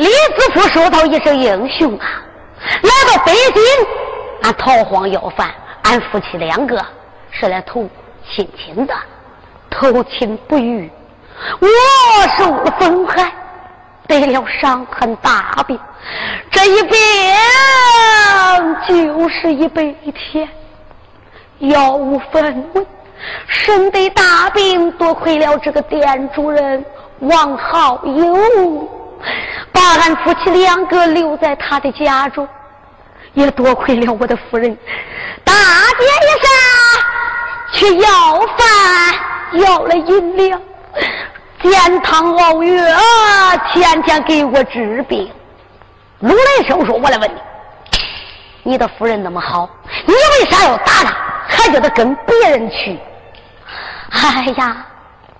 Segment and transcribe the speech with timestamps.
[0.00, 2.22] 李子夫说到一声英雄啊！
[2.82, 3.62] 来到北京，
[4.42, 5.50] 俺逃荒要饭，
[5.82, 6.82] 俺夫妻两个
[7.30, 7.86] 是来投
[8.26, 8.94] 亲亲的，
[9.68, 10.90] 投亲不遇，
[11.60, 11.68] 我
[12.38, 13.30] 受了风寒，
[14.08, 15.78] 得了伤痕大病，
[16.50, 16.96] 这一病
[18.88, 19.82] 就是一百
[20.14, 20.48] 天，
[21.58, 22.42] 药无分
[22.72, 22.86] 文，
[23.46, 26.82] 身得大病，多亏了这个店主人
[27.18, 28.96] 王好友，
[29.72, 32.48] 把俺夫妻两个留在他的家中，
[33.34, 34.76] 也多亏了我的夫人
[35.44, 36.06] 大街
[36.42, 36.50] 上
[37.72, 40.60] 去要饭，要了银两。
[41.62, 42.98] 煎汤熬药，
[43.70, 45.30] 天天给我治病。
[46.20, 47.40] 鲁雷生说：“我来问你，
[48.62, 49.68] 你的夫人那么好，
[50.06, 51.14] 你为啥要打她，
[51.46, 52.98] 还叫她跟别人去？”
[54.10, 54.86] 哎呀，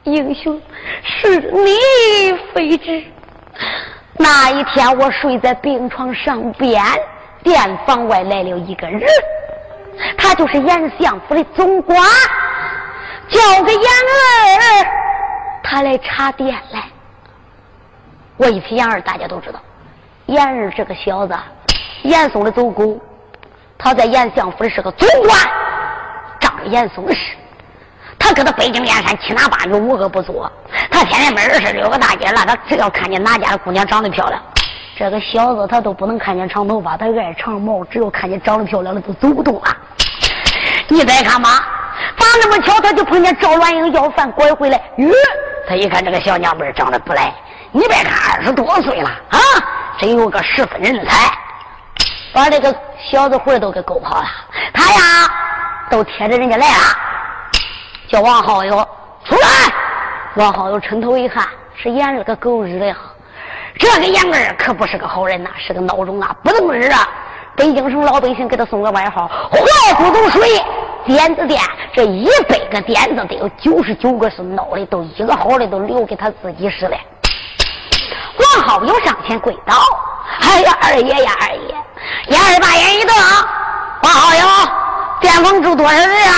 [0.04, 0.60] 英雄，
[1.02, 1.78] 是你
[2.52, 3.02] 非知。
[4.18, 6.82] 那一天，我睡在病床上边，
[7.42, 9.02] 店房外来了一个人，
[10.18, 11.98] 他就是严相府的总管，
[13.28, 14.86] 叫个严儿。
[15.62, 16.84] 他来查店来，
[18.36, 19.60] 我一提严儿，大家都知道，
[20.26, 21.34] 严儿这个小子，
[22.02, 22.98] 严嵩的走狗，
[23.78, 25.38] 他在严相府里是个总管，
[26.40, 27.36] 仗着严嵩的事，
[28.32, 30.50] 搁他北京燕山七拿八女无恶不作，
[30.90, 34.40] 他天天没事溜个大街了，他只要看见哪家的姑娘长得漂亮，
[34.96, 39.76] 这个小子他都不能看见长头发，他爱长毛，只要看见长得漂亮的都走不动了。
[40.88, 41.66] 你再看吧，
[42.16, 45.12] 咋那么巧，他就碰见赵兰英要饭拐回来，咦。
[45.68, 47.32] 他一看这个小娘们长得不赖，
[47.70, 49.38] 你别看二十多岁了啊，
[49.98, 51.32] 真有个十分人才，
[52.32, 52.74] 把这个
[53.10, 54.26] 小子魂都给勾跑了。
[54.72, 55.00] 他呀，
[55.90, 56.82] 都贴着人家来了，
[58.10, 58.76] 叫王好友
[59.24, 59.46] 出来。
[60.34, 62.94] 王好友抻头一看，是严二个狗日的！
[63.78, 67.08] 这个严二可不是个好人呐，是个孬种啊，不懂事啊。
[67.54, 70.60] 北京城老百姓给他送个外号“坏不懂水”。
[71.06, 71.60] 点子店
[71.94, 76.96] 这一百个点子，得有九十九个是孬的，都一个好的都留给他自己使了。
[78.38, 79.74] 王好友上前跪倒
[80.42, 81.74] ：“哎呀，二爷呀，二爷！
[82.28, 83.14] 眼儿把眼一瞪，
[84.02, 84.40] 王好友，
[85.20, 86.34] 店房住多少人啊？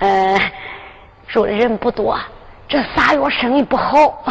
[0.00, 0.38] 呃，
[1.28, 2.18] 住的人不多。
[2.68, 4.24] 这仨月生意不好，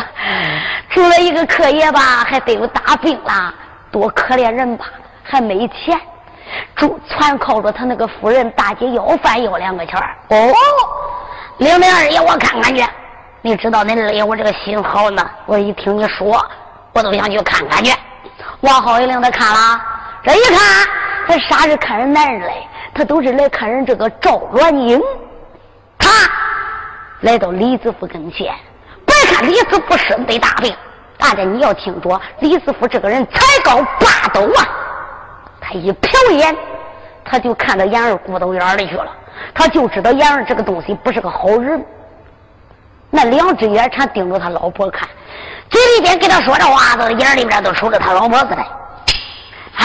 [0.90, 3.54] 住了一个客爷吧，还得有大病啦，
[3.92, 4.86] 多可怜人吧，
[5.24, 6.00] 还没钱。”
[6.76, 10.52] 住全靠着他那个夫人大姐要饭要两个钱哦，
[11.58, 12.84] 领领二爷，我看看去。
[13.42, 16.44] 你知道恁二爷我这个心好呢，我一听你说，
[16.94, 17.94] 我都想去看看去。
[18.62, 19.82] 王好一领他看了，
[20.24, 20.88] 这一看，
[21.28, 22.54] 他啥是看人男人嘞？
[22.96, 25.00] 他都是来看人这个赵元英。
[26.10, 26.32] 他
[27.22, 28.52] 来到李子夫跟前，
[29.06, 30.76] 别看李子夫身得大病，
[31.18, 34.68] 大家你要听着，李子夫这个人才高八斗啊。
[35.62, 36.56] 他一瞟眼，
[37.24, 39.12] 他就看到严儿骨头眼里去了。
[39.54, 41.86] 他就知道严儿这个东西不是个好人。
[43.12, 45.08] 那两只眼全盯着他老婆看，
[45.70, 48.66] 嘴里边跟他说着话，子，眼里边都瞅着他老婆似的。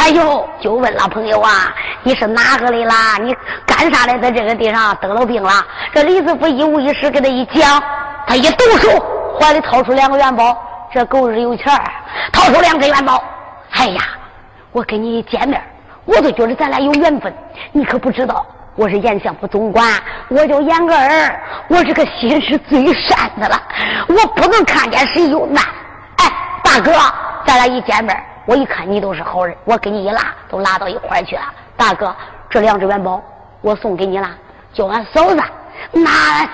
[0.04, 3.16] 哎呦，就问了朋友啊，你是哪个的啦？
[3.22, 3.34] 你
[3.64, 5.50] 干啥来，在这个地上得了病了？
[5.94, 7.82] 这李子夫一五一十给他一讲，
[8.26, 9.02] 他一抖手，
[9.40, 10.54] 怀里掏出两个元宝。
[10.92, 11.72] 这狗日有钱
[12.30, 13.24] 掏出两个元宝。
[13.70, 14.02] 哎呀，
[14.72, 15.58] 我跟你一见面。
[16.04, 17.34] 我都觉得咱俩有缘分，
[17.72, 18.44] 你可不知道，
[18.76, 19.90] 我是严相府总管，
[20.28, 23.58] 我叫严儿，我这个心是最善的了，
[24.08, 25.64] 我不能看见谁有难。
[26.18, 26.30] 哎，
[26.62, 26.92] 大哥，
[27.46, 28.14] 咱俩一见面，
[28.46, 31.42] 我一看你都是好人，我给你一拉，都拉到一块去了。
[31.76, 32.14] 大哥，
[32.50, 33.22] 这两只元宝
[33.60, 34.28] 我送给你了，
[34.72, 35.42] 叫俺嫂子
[35.92, 36.48] 拿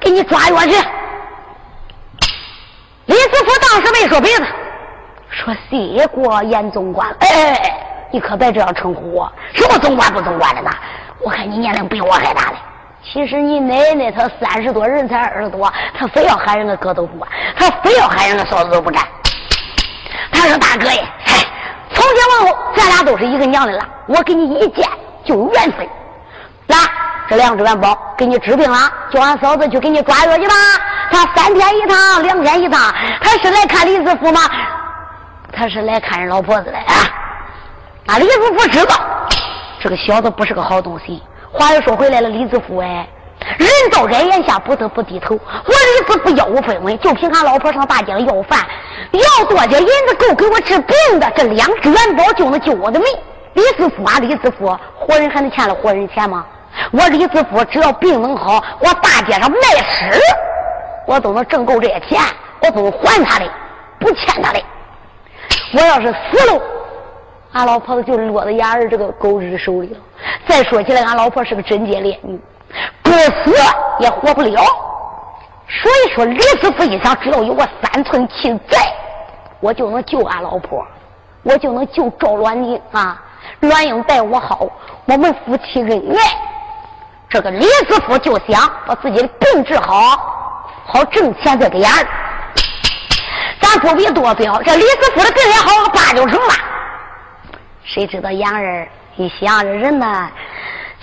[0.00, 0.72] 给你抓药去。
[3.06, 4.46] 李子福当时没说别的，
[5.30, 7.08] 说谢过严总管。
[7.20, 7.82] 哎哎哎。
[8.12, 10.70] 你可别这样称呼我，什么总管不总管的呢？
[11.20, 12.56] 我看你年龄比我还大嘞。
[13.02, 19.02] 其实你奶奶她三十多，人才二十多，她非要喊人个哥都不管，她非要喊人个嫂子都不占。
[20.30, 21.04] 他说：“大哥呀，
[21.96, 23.82] 从今往后咱俩都是一个娘的了。
[24.06, 24.86] 我给你一见
[25.24, 25.88] 就缘分。
[26.66, 26.76] 来，
[27.28, 28.78] 这两只元宝给你治病了，
[29.10, 30.54] 叫俺嫂子去给你抓药去吧。
[31.10, 32.94] 他三天一趟，两天一趟。
[33.20, 34.40] 他是来看李子福吗？
[35.52, 36.94] 他是来看人老婆子的啊。”
[38.06, 38.94] 啊，李子福知道
[39.80, 41.22] 这个小子不是个好东西。
[41.50, 43.08] 话又说回来了，李子福哎，
[43.58, 45.34] 人到人言下不得不低头。
[45.34, 48.60] 我李子福腰无分文，就凭俺老婆上大街上要饭，
[49.12, 51.30] 要多少银子够给我治病的？
[51.36, 53.08] 这两只元宝就能救我的命。
[53.54, 56.44] 李子福啊，李子福，活人还能欠了活人钱吗？
[56.92, 59.58] 我李子福只要病能好，我大街上卖
[59.88, 60.20] 尸，
[61.06, 62.20] 我都能挣够这些钱，
[62.60, 63.48] 我都能还他的，
[63.98, 64.62] 不欠他的。
[65.72, 66.60] 我要是死了，
[67.52, 69.98] 俺老婆子就落在伢儿这个狗日手里了。
[70.46, 72.38] 再说起来，俺老婆是个贞洁烈女，
[73.02, 73.54] 不死
[74.00, 74.62] 也活不了。
[75.68, 78.78] 所以说，李师傅一想，只要有个三寸气在，
[79.60, 80.86] 我就能救俺老婆，
[81.42, 83.20] 我就能救赵鸾英啊！
[83.60, 84.66] 鸾英待我好，
[85.06, 86.38] 我们夫妻恩爱。
[87.28, 90.16] 这个李师傅就想把自己的病治好，
[90.86, 92.06] 好挣钱再给伢儿。
[93.60, 96.54] 咱不必多表，这李师傅的病也好了，八九成了。
[97.82, 98.86] 谁知道杨儿
[99.16, 100.30] 一想，这人呢，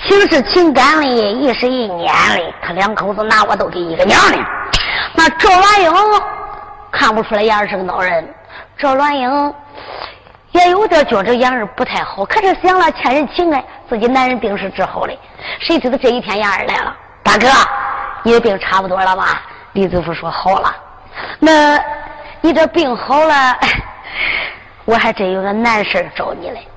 [0.07, 4.37] 情是情感的，意是意念的，他两口子拿我都给一个娘的。
[5.15, 5.93] 那赵兰英
[6.91, 8.27] 看不出来杨儿是个孬人，
[8.77, 9.53] 赵兰英
[10.51, 15.17] 也有点觉着杨儿不太好，可是想了欠人情哎，自己男人病是治好的，
[15.59, 17.47] 谁知道这一天杨儿来了，大哥，
[18.23, 19.41] 你的病差不多了吧？
[19.73, 20.75] 李子福说好了，
[21.39, 21.79] 那。
[22.45, 23.57] 你这病好了，
[24.83, 26.67] 我还真有个难事找你嘞。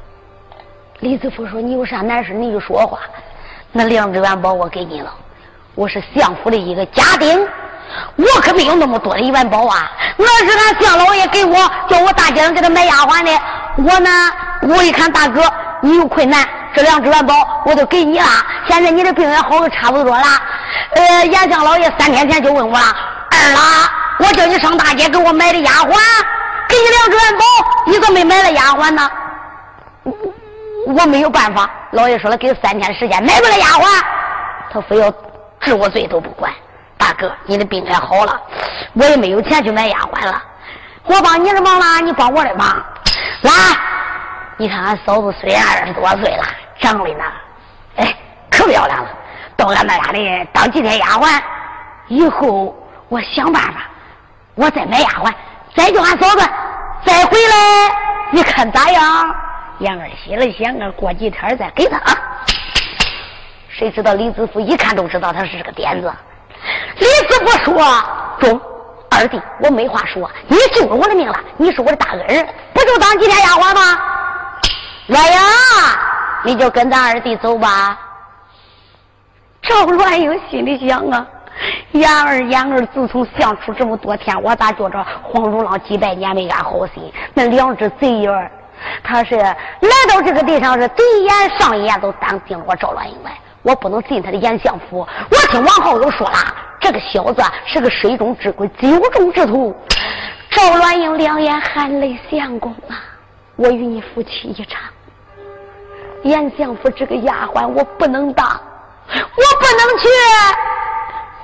[1.00, 2.98] 李子福说：“你有啥难事你就说话。
[3.70, 5.12] 那两只元宝我给你了，
[5.74, 7.46] 我是相府的一个家丁，
[8.16, 9.90] 我可没有那么多的元宝啊。
[10.16, 11.54] 那是俺相老爷给我，
[11.88, 13.30] 叫我大街上给他买丫鬟的。
[13.76, 14.10] 我呢，
[14.62, 15.42] 我一看大哥
[15.82, 16.42] 你有困难，
[16.74, 18.26] 这两只元宝我都给你了。
[18.66, 20.24] 现在你的病也好的差不多了。
[20.94, 22.86] 呃，严相老爷三天前就问我了，
[23.30, 25.94] 二啦。”我叫你上大街给我买的丫鬟，
[26.70, 27.44] 给你两只元宝，
[27.84, 29.10] 你怎么没买了丫鬟呢？
[30.86, 34.02] 我没有办法，老爷说了，给三天时间买不了丫鬟，
[34.70, 35.12] 他非要
[35.60, 36.52] 治我罪都不管。
[36.96, 38.40] 大哥，你的病也好了，
[38.94, 40.40] 我也没有钱去买丫鬟了。
[41.04, 42.68] 我帮你的忙了，你帮我的忙。
[43.42, 43.52] 来，
[44.56, 46.44] 你看俺嫂子虽然二十多岁了，
[46.78, 47.24] 长得呢，
[47.96, 48.14] 哎，
[48.48, 49.08] 可漂亮了。
[49.56, 51.40] 到俺那家里当几天丫鬟，
[52.06, 52.72] 以后
[53.08, 53.80] 我想办法。
[54.54, 55.32] 我再买丫鬟，
[55.74, 56.48] 再叫俺嫂子
[57.04, 57.92] 再回来，
[58.30, 59.34] 你看咋样？
[59.80, 62.00] 杨二心里想啊，过几天再给他。
[63.68, 66.10] 谁知道李子福一看都知道他是这个点子。
[66.98, 67.84] 李子福说
[68.40, 68.58] ：“中
[69.10, 74.00] 二弟，我没话说，你救了我的命了，你是我的大恩人，不就当几天丫鬟吗？
[75.08, 75.40] 来呀，
[76.42, 77.98] 你就跟咱二弟走吧。”
[79.60, 81.26] 赵乱英心里想啊。
[81.92, 87.12] 杨儿，杨儿，自从相处这么多天，我咋觉着黄鼠狼几百年没安好心？
[87.34, 88.50] 那两只贼眼儿，
[89.02, 89.54] 他是来
[90.08, 95.06] 到这个地上是第一眼上一眼都当定了我赵鸾英来，我不能进他的严相府。
[95.30, 96.36] 我听王浩又说了，
[96.80, 99.74] 这个小子是个水中之鬼，酒中之徒。
[100.50, 103.02] 赵鸾英两眼含泪，相公啊，
[103.56, 104.80] 我与你夫妻一场。
[106.22, 110.08] 严相府这个丫鬟我不能当，我不能去。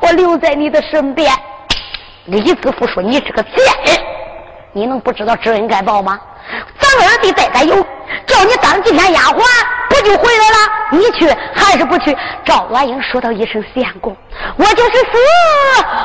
[0.01, 1.33] 我留在你的身边，
[2.25, 3.53] 李子福说：“你这个贱
[3.85, 4.05] 人，
[4.73, 6.21] 你能不知道知恩该报吗？
[6.99, 7.77] 咱二弟再敢有
[8.27, 9.43] 叫你当几天丫鬟，
[9.89, 10.57] 不就回来了？
[10.91, 14.17] 你去还是不去？”赵婉英说道一声：“相公，
[14.57, 15.09] 我就是死，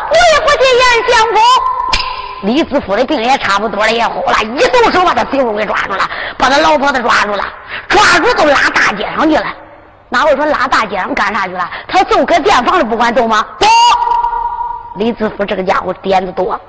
[0.10, 1.42] 我也不去见相公。”
[2.44, 6.08] 李子福的病也差不多了，也好了，一动手把他媳妇给抓住了，
[6.38, 7.44] 把他老婆子抓住了，
[7.88, 9.46] 抓住都拉大街上去了。
[10.10, 11.68] 哪会说拉大街上干啥去了？
[11.88, 13.44] 他就搁店房里不管走吗？
[13.60, 13.68] 走，
[14.98, 16.60] 李子福这个家伙点子多，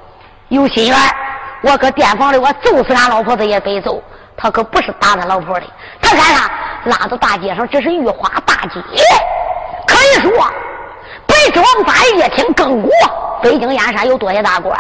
[0.49, 0.97] 有心眼
[1.63, 4.03] 我搁店房里，我揍死俺老婆子也得揍。
[4.37, 5.67] 他可不是打他老婆的，
[6.01, 6.51] 他干啥？
[6.85, 8.81] 拉到大街上，这是玉花大街，
[9.85, 10.31] 可以说
[11.27, 12.91] 北之王法夜听更国，
[13.43, 14.79] 北京燕山有多些大官。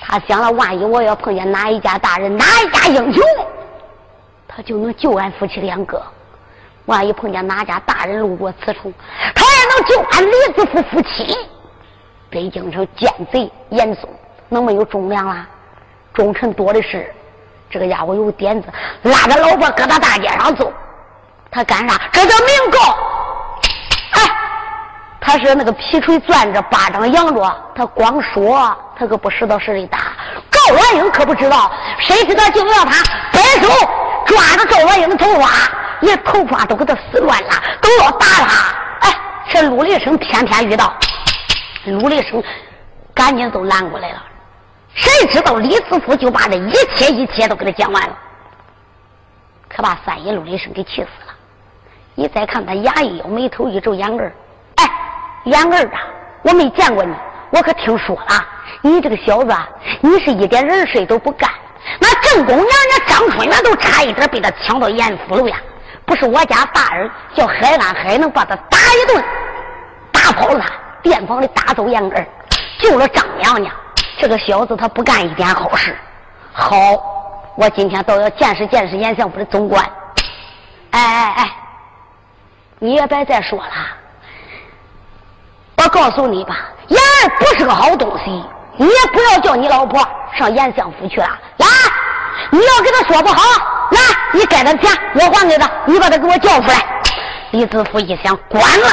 [0.00, 3.22] 他想了，万一我要碰见哪一家大人，哪一家英雄，
[4.48, 6.02] 他就能救俺夫妻两个。
[6.86, 8.92] 万一碰见哪家大人路过此处，
[9.32, 11.38] 他也能救俺李子夫夫妻。
[12.28, 14.08] 北京城奸贼严嵩，
[14.48, 15.46] 能没有忠良啦？
[16.12, 17.12] 忠臣多的是。
[17.70, 18.68] 这个家伙有点子，
[19.02, 20.70] 拉着老婆搁他大街上走，
[21.50, 21.98] 他干啥？
[22.12, 22.78] 这叫明告。
[24.10, 24.20] 哎，
[25.18, 29.98] 他是那个皮锤攥着，巴掌扬着，他光说，他可不实到实的打。
[30.50, 33.02] 赵元英可不知道，谁知道就要他
[33.32, 33.68] 摆手
[34.26, 35.48] 抓着赵元英的头发。
[36.00, 37.50] 连头发都给他撕乱了，
[37.80, 38.74] 都要打他！
[39.02, 39.16] 哎，
[39.48, 40.92] 这陆立生天天遇到，
[41.86, 42.42] 陆立生
[43.14, 44.22] 赶紧都拦过来了。
[44.94, 48.18] 谁知道李子福就把这一切一切都给他讲完了，
[49.68, 51.34] 可把三爷陆立生给气死了。
[52.14, 54.32] 你再看他牙一咬，眉头一皱，眼儿，
[54.76, 54.90] 哎，
[55.44, 56.00] 眼儿啊，
[56.42, 57.14] 我没见过你，
[57.50, 58.46] 我可听说了，
[58.82, 59.66] 你这个小子啊，
[60.02, 61.50] 你是一点人事都不干，
[61.98, 65.56] 那正宫娘娘张春元都差一点被他抢到严府楼呀。
[66.04, 69.24] 不是我家大儿叫海安海能把他打一顿，
[70.12, 70.70] 打跑了他，
[71.02, 72.26] 店房里打走杨儿，
[72.78, 73.74] 救了张娘娘。
[74.22, 75.98] 这个小子他不干一点好事。
[76.52, 76.76] 好，
[77.56, 79.84] 我今天倒要见识见识严相府的总管。
[80.92, 81.50] 哎哎哎，
[82.78, 83.72] 你也别再说了。
[85.78, 88.30] 我告诉你吧，严儿不是个好东西，
[88.76, 90.00] 你也不要叫你老婆
[90.38, 91.26] 上严相府去了。
[91.56, 91.66] 来，
[92.52, 93.42] 你要跟他说不好，
[93.90, 93.98] 来，
[94.34, 96.76] 你该他钱我还给他，你把他给我叫出来。
[97.50, 98.86] 李子福一想，管了，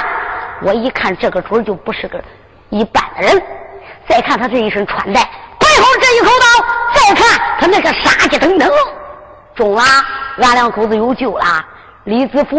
[0.64, 2.20] 我一看这个主就不是个
[2.72, 3.40] 一般的人，
[4.10, 5.22] 再看他这一身穿戴，
[5.60, 8.68] 背后这一口刀，再看他那个杀气腾腾，
[9.56, 9.84] 中了，
[10.42, 11.46] 俺两口子有救了。
[12.06, 12.58] 李子福，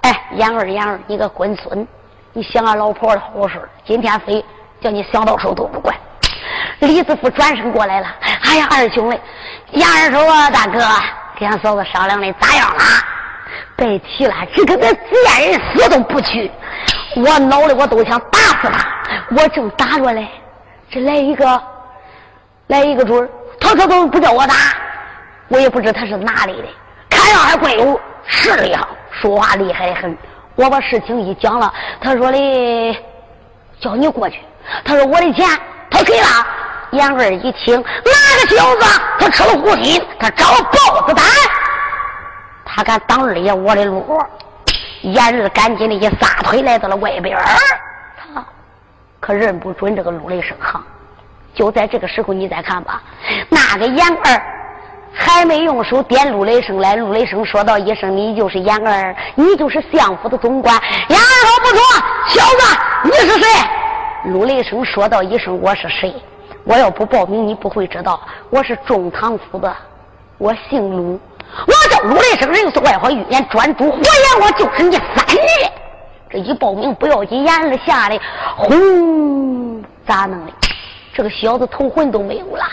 [0.00, 1.86] 哎，杨二杨二，你个龟孙，
[2.32, 4.42] 你想俺老婆的好事，今天非
[4.80, 5.94] 叫你想到手都不管。
[6.78, 8.06] 李子福转身过来了，
[8.44, 9.20] 哎呀，二兄弟，
[9.72, 10.80] 杨二说啊，大哥，
[11.38, 12.80] 跟俺嫂子商量的咋样了？
[13.76, 16.50] 别提了，这个那贱人死都不去，
[17.16, 18.88] 我恼的我都想打死他。
[19.36, 20.28] 我正打着嘞，
[20.90, 21.62] 这来一个，
[22.66, 23.28] 来一个准儿
[23.60, 24.54] 他可都不叫我打，
[25.48, 26.68] 我也不知他是哪里的。
[27.08, 30.16] 看样还怪有势力哈，说话厉害的很。
[30.54, 32.96] 我把事情一讲了，他说的
[33.80, 34.40] 叫你过去。
[34.84, 35.48] 他说我的钱
[35.90, 36.26] 他给了。
[36.92, 41.24] 杨二一听，哪个小子他吃了虎心，他长了豹子胆，
[42.66, 44.22] 他敢挡二爷我的路。
[45.00, 47.42] 杨二赶紧的一撒腿来到了外边儿
[49.22, 50.82] 可认不准这个陆雷声行。
[51.54, 53.00] 就在这个时候，你再看吧，
[53.48, 54.42] 那个杨二。
[55.14, 60.74] 还没用手点陆雷声来，陆雷声说道一声：“你就是杨儿，你就是相府的总管。”
[61.10, 61.82] 杨二说：“不错，
[62.28, 63.46] 小子，你是谁？”
[64.32, 66.14] 陆雷声说道一声：“我是谁？
[66.64, 68.22] 我要不报名，你不会知道。
[68.48, 69.70] 我是中堂府的，
[70.38, 71.20] 我姓陆，
[71.66, 75.72] 我叫陆雷声，人是外号预言专诸，活言我就是你三爷。
[76.32, 78.18] 这一报名不要紧，杨儿吓得
[78.56, 80.52] 轰，咋弄的？
[81.12, 82.64] 这个小子头魂都没有了。”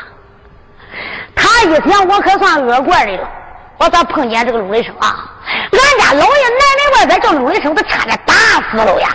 [1.36, 3.30] 他一想，我可算恶怪的了。
[3.78, 5.30] 我咋碰见这个陆雷生啊？
[5.72, 8.34] 俺家老爷奶奶外边叫陆雷生，他差点打
[8.70, 9.10] 死了呀！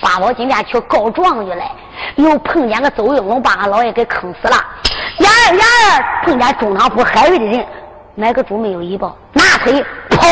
[0.00, 1.64] 八宝今天去告状去了，
[2.16, 4.56] 又碰见个邹应龙，把俺老爷给坑死了。
[5.18, 7.66] 伢儿伢儿碰见中堂府海瑞的人，
[8.14, 9.16] 哪个主没有一报？
[9.32, 10.22] 拿腿跑，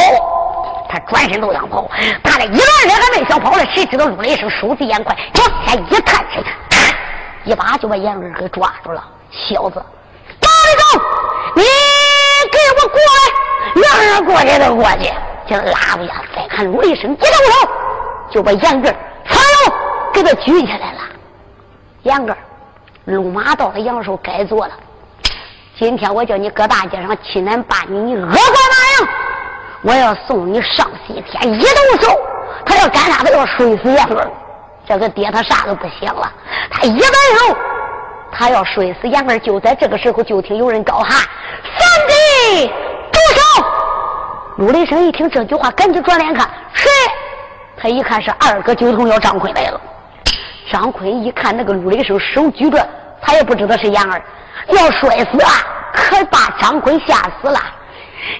[0.92, 1.90] 他转身都想跑，
[2.22, 6.44] 他这一乱人还没想跑呢，谁知道陆雷声手疾眼快，往前一探身，
[7.44, 9.82] 一把就把杨儿给抓住了，小子。
[11.54, 11.62] 你
[12.50, 13.82] 给我过来！
[13.82, 15.10] 让人过去就过去，
[15.46, 16.22] 就拉不下。
[16.36, 17.70] 再看陆一声，一动手
[18.30, 18.94] 就把杨根
[19.26, 19.74] 噌喽
[20.12, 21.00] 给他举起来了。
[22.02, 22.36] 杨根
[23.06, 24.74] 路马到了杨寿该做了。
[25.78, 28.42] 今天我叫你搁大街上欺男霸女，你恶贯满
[29.00, 29.08] 盈，
[29.82, 31.52] 我要送你上西天。
[31.52, 32.18] 一动手，
[32.64, 33.24] 他要干啥？
[33.24, 34.30] 他要摔死杨根。
[34.86, 36.30] 这个爹他啥都不想了，
[36.70, 37.06] 他一摆
[37.38, 37.56] 手。
[38.30, 41.10] 他要摔死杨二，就在这个时候，就听有人高喊
[41.78, 42.66] ：“三弟，
[43.12, 43.64] 住手！”
[44.56, 46.88] 陆雷声一听这句话，赶紧转脸看谁？
[47.76, 49.80] 他一看是二哥九头要张坤来了。
[50.70, 52.88] 张坤一看那个陆雷声手举着，
[53.20, 54.22] 他也不知道是杨二，
[54.68, 55.50] 要摔死啊！
[55.92, 57.60] 可把张坤吓死了。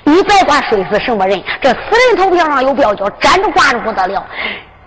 [0.05, 1.77] 你别管摔死什么人，这死
[2.09, 4.25] 人头票上有标叫，站着挂着不得了。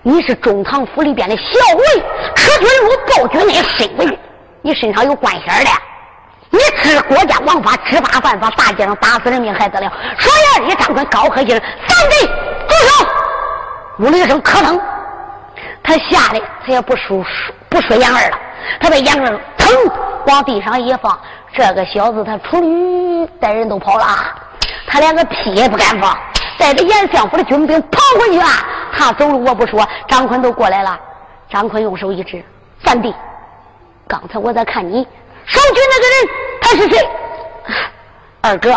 [0.01, 1.43] 你是中堂府里边的校
[1.75, 2.03] 尉，
[2.35, 4.17] 可军如暴君的身份。
[4.61, 5.71] 你身上有官衔的，
[6.49, 9.91] 你知国家王法，知法犯法，大街上打死人命还得了？
[10.17, 13.07] 说言里张坤高喝一声：“三弟，住手！”
[13.99, 14.79] 呜了一声，可能
[15.83, 17.23] 他吓得他也不说
[17.69, 18.37] 不说杨二了，
[18.79, 19.71] 他把杨二腾
[20.27, 21.19] 往地上一放，
[21.53, 24.05] 这个小子他出驴带人都跑了，
[24.88, 26.18] 他连个屁也不敢放，
[26.58, 28.48] 带着严相府的军兵跑回去啊。
[28.98, 30.98] 他走路我不说，张坤都过来了，
[31.50, 32.44] 张坤用手一指
[32.86, 33.13] ：“三弟。”
[34.08, 35.06] 刚才我在看你
[35.46, 36.30] 守军那个人，
[36.62, 37.10] 他是谁？
[38.42, 38.75] 二哥，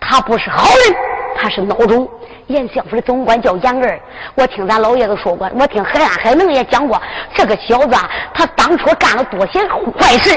[0.00, 0.96] 他不是好人，
[1.36, 2.08] 他是孬种。
[2.48, 4.00] 严相府的总管叫严二，
[4.34, 7.00] 我听咱老爷子说过，我听海安海能也讲过，
[7.34, 9.60] 这个小子啊他当初干了多些
[9.98, 10.36] 坏事，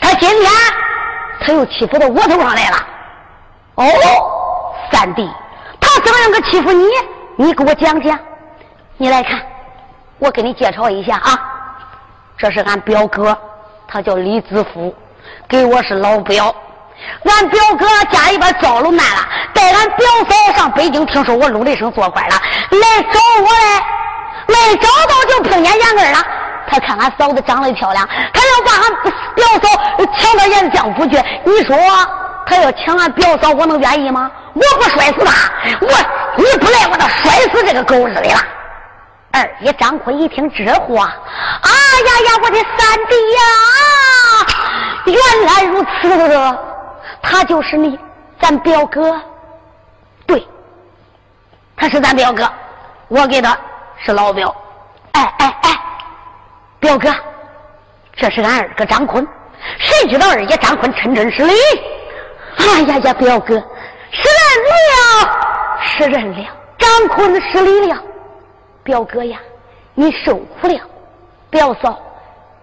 [0.00, 0.50] 他今天
[1.40, 2.76] 他又欺负到我头上来了。
[3.78, 3.84] 哦，
[4.90, 5.30] 三弟，
[5.80, 6.84] 他怎么样个欺负你？
[7.36, 8.18] 你给我讲讲。
[8.96, 9.40] 你来看，
[10.18, 11.38] 我给你介绍一下啊。
[12.36, 13.38] 这是俺表哥，
[13.86, 14.92] 他叫李子福，
[15.48, 16.52] 给我是老表。
[17.22, 19.22] 俺表哥家里边遭了难了，
[19.54, 22.34] 带俺表嫂上北京，听说我陆雷声做官了，
[22.72, 23.80] 来找我来，
[24.48, 26.18] 没找到就碰见杨根了。
[26.66, 28.04] 他看俺嫂子长得漂亮，
[28.34, 28.92] 他要把俺
[29.36, 31.16] 表嫂抢到严相府去。
[31.44, 31.76] 你说
[32.48, 34.30] 他要抢俺表嫂，我能愿意吗？
[34.54, 35.88] 我不摔死他，我
[36.36, 38.40] 你不来，我就摔死这个狗日的了。
[39.32, 43.42] 二爷张坤一听这话，啊呀呀，我的三弟呀，
[45.04, 46.58] 原来如此，
[47.20, 47.98] 他就是你，
[48.40, 49.20] 咱表哥。
[50.26, 50.48] 对，
[51.76, 52.50] 他是咱表哥，
[53.08, 53.56] 我给他
[53.98, 54.54] 是老表。
[55.12, 55.80] 哎哎哎，
[56.80, 57.14] 表哥，
[58.16, 59.26] 这是俺二哥张坤。
[59.78, 61.52] 谁知道二爷张坤称真是理？
[62.58, 63.54] 哎呀呀，表哥，
[64.10, 65.30] 是人了，
[65.80, 66.46] 是人了，
[66.76, 67.96] 张坤是理了。
[68.82, 69.38] 表哥呀，
[69.94, 70.80] 你受苦了。
[71.50, 71.98] 表嫂，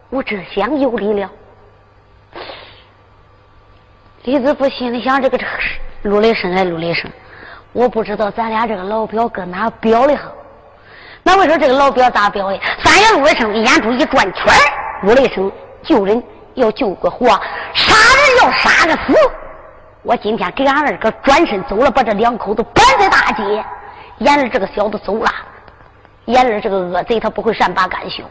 [0.10, 1.30] 我这厢有礼了。
[4.24, 5.52] 李子福心里想：这个这个
[6.04, 7.10] 陆雷声哎，陆雷声，
[7.74, 10.32] 我不知道咱俩这个老表搁哪表的哈。
[11.24, 12.60] 那我说这个老表咋表的？
[12.84, 14.54] 三爷陆雷声眼珠一转圈
[15.02, 15.52] 陆雷声
[15.84, 16.22] 救人
[16.54, 17.28] 要救个活，
[17.74, 19.32] 杀人要杀个死。
[20.05, 23.65] 我今天给俺二哥转身走了，把这两口子绑在大街。
[24.19, 25.29] 眼儿这个小子走了，
[26.25, 28.24] 眼儿这个恶贼他不会善罢甘休，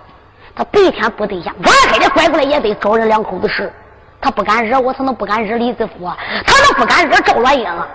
[0.54, 3.72] 他白天不对象，晚黑的拐过来也得找人两口子事。
[4.20, 6.16] 他不敢惹我，他能不敢惹李子福啊？
[6.46, 7.86] 他能不敢惹赵乱英啊？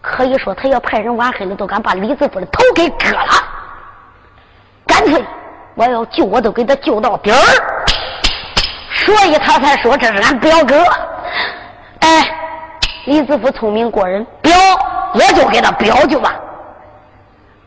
[0.00, 3.26] 可以说，他要派人晚黑了，都敢把李子福的头给割了。
[4.86, 5.22] 干脆，
[5.74, 7.36] 我要救，我都给他救到底儿。
[9.04, 10.74] 所以他才说这是俺表哥。
[12.00, 12.31] 哎，
[13.04, 14.52] 李子福聪明过人，表
[15.12, 16.36] 我就给他表去吧。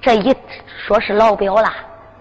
[0.01, 0.33] 这一
[0.87, 1.69] 说是老表了。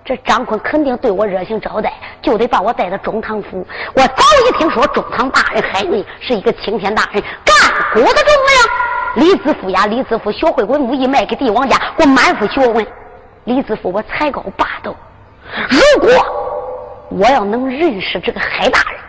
[0.04, 3.66] 这张坤肯定对我热情招待，就得把我带到中堂府。
[3.94, 7.56] 我早一听说中堂大人海瑞是一个青天大人，干
[7.94, 9.26] 活的重量。
[9.26, 12.84] 李子富呀，李子富学会文武艺，卖给帝王家，我满腹学问。
[13.44, 14.94] 李子富我才高八斗。
[15.70, 16.10] 如果
[17.10, 19.00] 我要能认识这个海大人，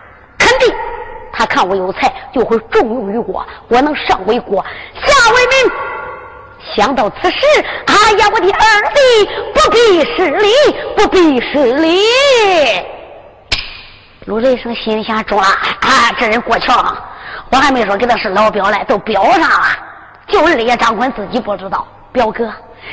[1.37, 3.45] 他看我有才，就会重用于我。
[3.67, 4.63] 我能上为国，
[5.03, 5.75] 下为民。
[6.75, 7.37] 想到此时，
[7.85, 10.47] 哎呀，我的二弟不必失礼，
[10.95, 11.99] 不必失礼。
[14.25, 17.03] 陆雷声心里想：中了啊，这人过桥了，
[17.51, 19.67] 我还没说给他是老表嘞，都表上了。
[20.27, 21.85] 就二爷张坤自己不知道。
[22.11, 22.51] 表哥，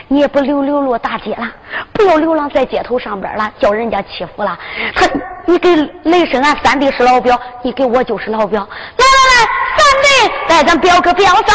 [0.09, 1.49] 你也不流流落大街了，
[1.93, 4.59] 不要流浪在街头上班了，叫人家欺负了。
[4.95, 5.07] 他，
[5.47, 5.75] 你给
[6.05, 8.67] 雷声俺三弟是老表，你给我就是老表。
[8.97, 10.09] 来来来，三弟
[10.49, 11.55] 带咱表哥表嫂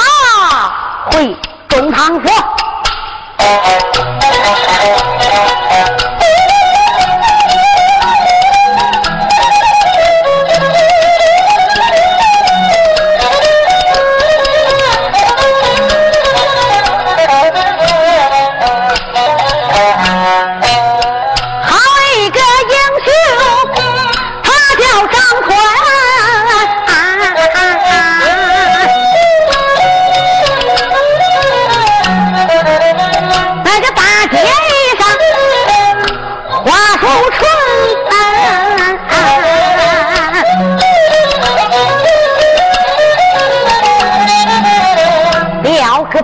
[1.12, 1.36] 回。
[1.68, 2.30] 中堂府。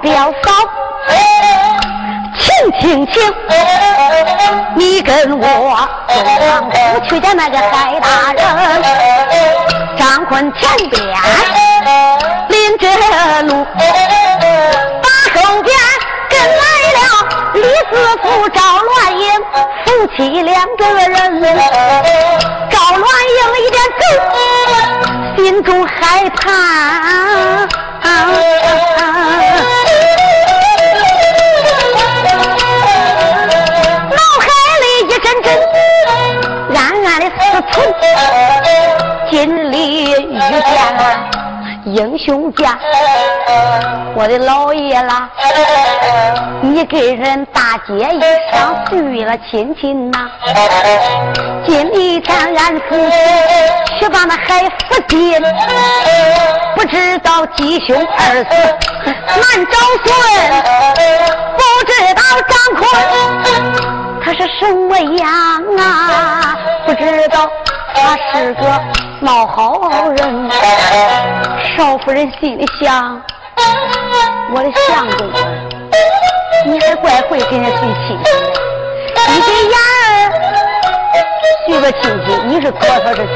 [0.04, 0.52] 表嫂，
[2.38, 2.46] 请
[2.82, 3.16] 请请，
[4.76, 6.76] 你跟我中堂府
[7.08, 8.44] 去见那个海大人。
[9.98, 11.02] 张坤前边
[12.50, 12.86] 临着
[13.44, 13.66] 路，
[15.02, 15.74] 把后边
[16.30, 16.64] 跟来
[16.98, 17.00] 了
[17.54, 19.26] 李四福、赵乱英
[19.86, 19.88] 夫
[20.18, 21.42] 妻两个人。
[22.70, 24.04] 赵乱英一边走，
[25.38, 26.44] 心中害怕。
[39.84, 41.30] 遇见了
[41.86, 42.80] 英雄家，
[44.16, 45.30] 我的老爷啦，
[46.62, 48.22] 你给人大街一
[48.56, 50.30] 上续了亲亲呐。
[51.68, 52.24] 今天
[52.56, 53.16] 俺夫妻
[54.00, 55.42] 去把那海福进，
[56.76, 58.52] 不知道吉凶二死
[59.06, 60.12] 难找孙，
[61.58, 62.82] 不知道张坤。
[64.24, 65.28] 他是什么样
[65.78, 66.56] 啊？
[66.86, 67.50] 不知道，
[67.94, 68.62] 他是个
[69.22, 70.50] 老好人。
[71.78, 73.22] 少夫人心里想：
[74.54, 75.28] 我的相公，
[76.66, 78.18] 你还怪会给人随亲
[79.30, 80.32] 你给眼儿
[81.66, 83.36] 随个亲戚，你是多少是弟？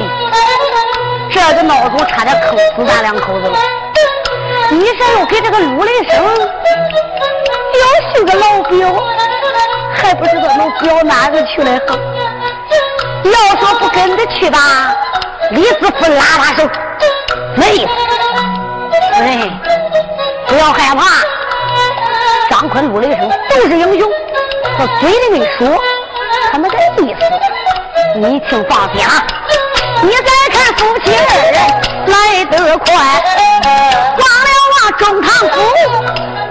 [1.31, 3.57] 这个闹钟差点扣死咱两口子了。
[4.69, 6.23] 你说又给这个陆雷声
[7.73, 7.81] 又
[8.13, 9.03] 许个老表。
[9.93, 11.97] 还不知道能表哪个去了好。
[13.31, 14.95] 要说不跟着去吧，
[15.51, 16.67] 李子福拉拉手，
[17.57, 17.87] 累死。
[19.13, 19.49] 哎，
[20.47, 21.01] 不要害怕，
[22.49, 24.09] 张坤、陆雷声都是英雄，
[24.77, 25.67] 他嘴里没说，
[26.51, 29.23] 他那个意思，你请放心啊。
[30.01, 31.57] 你再看夫妻二人。
[32.07, 32.93] 来得快。
[32.93, 35.55] 忘了我中堂府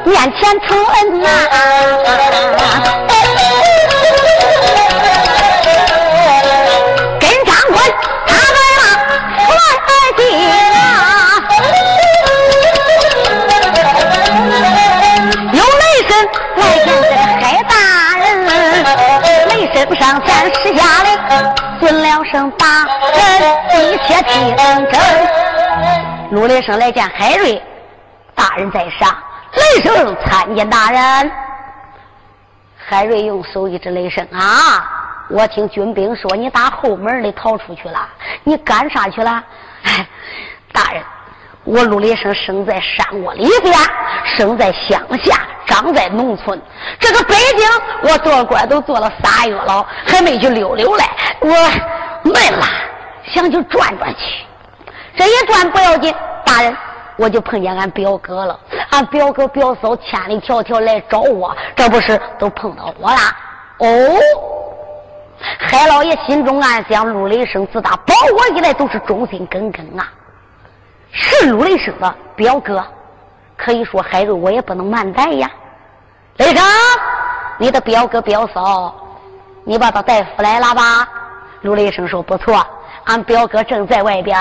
[0.04, 1.28] 面前承恩呐。
[19.88, 21.18] 不，上前施下令，
[21.78, 25.28] 尊了声大人，一切听真。
[26.30, 27.62] 陆雷声来见海瑞
[28.34, 29.16] 大人在上，
[29.52, 31.30] 雷声参见大人。
[32.76, 34.90] 海瑞用手一指雷声啊，
[35.28, 38.08] 我听军兵说你打后门里逃出去了，
[38.42, 39.42] 你干啥去了？
[39.84, 40.06] 哎，
[40.72, 41.02] 大人，
[41.66, 43.74] 我陆雷生生在山窝里边，
[44.24, 46.60] 生在乡下，长在农村。
[47.00, 47.68] 这个北京
[48.02, 51.02] 我做官都做了仨月了，还没去溜溜嘞。
[51.40, 51.48] 我
[52.22, 52.64] 闷了，
[53.24, 54.46] 想去转转去。
[55.16, 56.76] 这一转不要紧，大人，
[57.16, 58.58] 我就碰见俺表哥了。
[58.90, 63.18] 俺表哥表嫂千里迢迢来找我，这不是都碰到我了？
[63.78, 64.20] 哦，
[65.58, 70.08] 海老爷心中暗想：陆雷生自打保我以来都是忠心耿耿啊，
[71.18, 72.84] 是陆雷声的表哥，
[73.56, 75.50] 可以说海瑞我也不能慢待呀。
[76.36, 76.62] 雷声，
[77.58, 78.94] 你的表哥表嫂，
[79.64, 81.08] 你把他带回来了吧？
[81.62, 82.64] 卢雷声说：不错，
[83.04, 84.38] 俺表哥正在外边。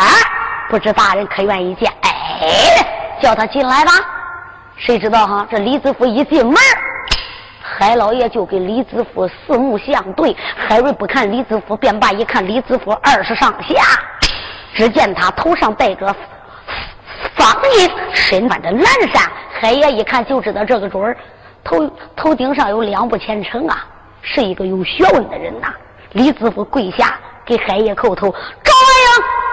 [0.69, 1.89] 不知大人可愿意见？
[2.01, 2.85] 哎，
[3.21, 3.91] 叫他进来吧。
[4.75, 5.47] 谁知道哈？
[5.49, 6.55] 这李子福一进门，
[7.61, 10.35] 海老爷就跟李子福四目相对。
[10.67, 13.81] 海瑞不看李子福，便罢；一看李子福，二十上下。
[14.73, 16.13] 只见他头上戴着
[17.35, 19.23] 方巾，身穿着蓝衫。
[19.59, 21.17] 海爷一看就知道这个准儿，
[21.63, 23.85] 头头顶上有两步前程啊，
[24.21, 25.73] 是一个有学问的人呐。
[26.11, 28.33] 李子福跪下给海爷叩头。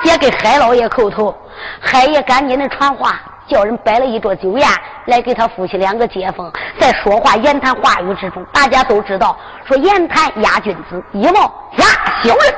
[0.04, 1.32] 也给海老爷叩头，
[1.80, 4.68] 海爷赶紧的传话，叫人摆了一桌酒宴
[5.06, 6.52] 来给他夫妻两个接风。
[6.76, 11.84] 在说话言谈话语之中，大家都知道说言谈压君子，一貌压
[12.24, 12.54] 小人。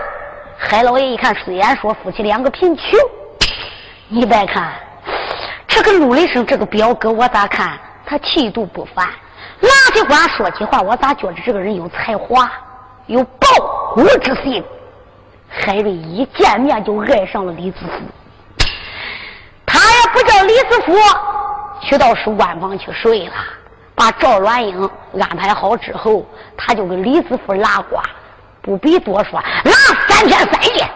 [0.57, 2.99] 海老爷一看，虽然说夫妻两个贫穷，
[4.09, 4.73] 你别看
[5.75, 9.09] 这个陆雷生这个表哥，我咋看他气度不凡，
[9.59, 12.49] 拿起话说起话，我咋觉得这个人有才华，
[13.07, 13.49] 有抱
[13.93, 14.63] 负之心。
[15.49, 18.65] 海瑞一见面就爱上了李子福，
[19.67, 20.97] 他也不叫李子福
[21.81, 23.33] 去到书官房去睡了，
[23.97, 26.25] 把赵鸾英安排好之后，
[26.57, 27.97] 他就跟李子福拉呱，
[28.63, 29.73] 不必多说，拉
[30.07, 30.89] 三天三夜。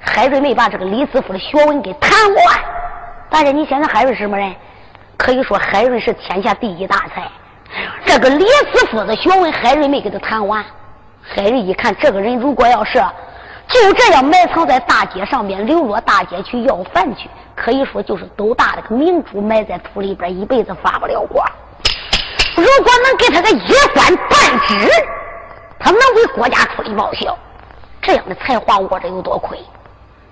[0.00, 2.79] 海瑞没把这个李子福的学问给谈完。
[3.30, 4.52] 大人，你想想海瑞是什么人？
[5.16, 7.30] 可以说海瑞是天下第一大才。
[8.04, 10.64] 这个李子福的学问，海瑞没给他谈完。
[11.22, 13.00] 海瑞一看，这个人如果要是……
[13.68, 21.46] 就这样埋藏在大街上面，流落大街去要饭去，可以说就是斗大的个明珠埋在土里边，一辈子发不了光。
[22.56, 24.90] 如果能给他个一官半职，
[25.78, 27.38] 他能为国家出力报效。
[28.02, 29.56] 这样的才华握着有多亏？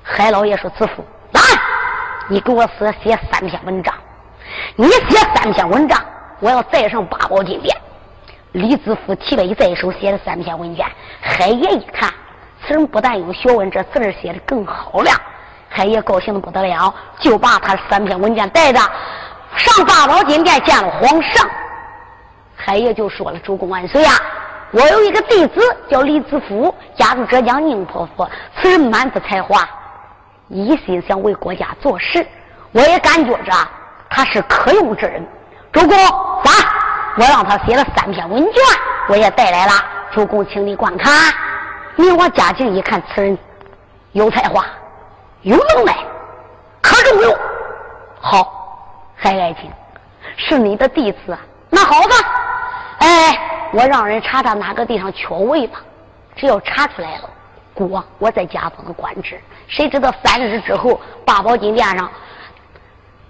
[0.03, 1.41] 海老爷说：“子父，来，
[2.29, 3.95] 你给我写写三篇文章。
[4.77, 5.99] 你写三篇文章，
[6.41, 7.77] 我要再上八宝金殿。”
[8.53, 10.87] 李子夫提笔在手写了三篇文件。
[11.21, 12.13] 海爷一看。
[12.67, 15.11] 此人不但有学问，这字儿写的更好了。
[15.69, 18.81] 海爷高兴的不得了，就把他三篇文件带着
[19.57, 21.49] 上八宝金殿见了皇上。
[22.57, 24.11] 海爷就说了：“主公万岁呀！
[24.71, 28.29] 我有一个弟子叫李子福，家住浙江宁波府。
[28.61, 29.67] 此人满腹才华，
[30.49, 32.27] 一心想为国家做事。
[32.73, 33.53] 我也感觉着
[34.11, 35.27] 他是可用之人。
[35.73, 36.51] 主公，走，
[37.17, 38.63] 我让他写了三篇文卷，
[39.09, 39.73] 我也带来了。
[40.13, 41.13] 主公，请你观看。”
[42.01, 43.37] 你我嘉靖一看，此人
[44.13, 44.65] 有才华，
[45.43, 45.99] 有能耐，
[46.81, 47.37] 可重用。
[48.21, 49.69] 好，海爱卿，
[50.37, 51.37] 是你的弟子。
[51.69, 52.15] 那好吧，
[53.01, 55.81] 哎，我让人查查哪个地方缺位吧。
[56.37, 57.29] 只要查出来了，
[57.75, 59.41] 国我再加封官职。
[59.69, 62.11] 谁知道三日之后，八宝金殿上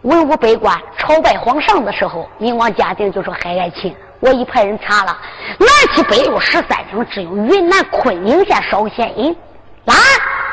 [0.03, 5.17] 文武百官朝拜皇上的时候，明王嘉靖就说：“海爱卿。”我已派人查了，
[5.59, 9.37] 南七北六十三省，只有云南昆明县少县尹，
[9.85, 9.95] 来，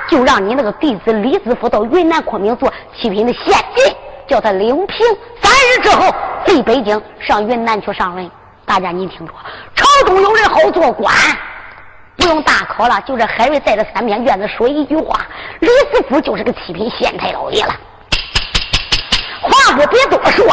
[0.07, 3.43] 就让你那个弟子李子福到云南昆明做七品的县
[3.77, 3.95] 尹，
[4.27, 4.97] 叫他领平。
[5.41, 6.13] 三日之后
[6.45, 8.29] 回北京，上云南去上任。
[8.65, 9.33] 大家你听着，
[9.73, 11.11] 朝中有人好做官，
[12.17, 13.01] 不用大考了。
[13.05, 15.25] 就这海瑞带着三篇卷子说一句话，
[15.59, 17.75] 李子福就是个七品县太老爷了。
[19.41, 20.45] 话不别多说，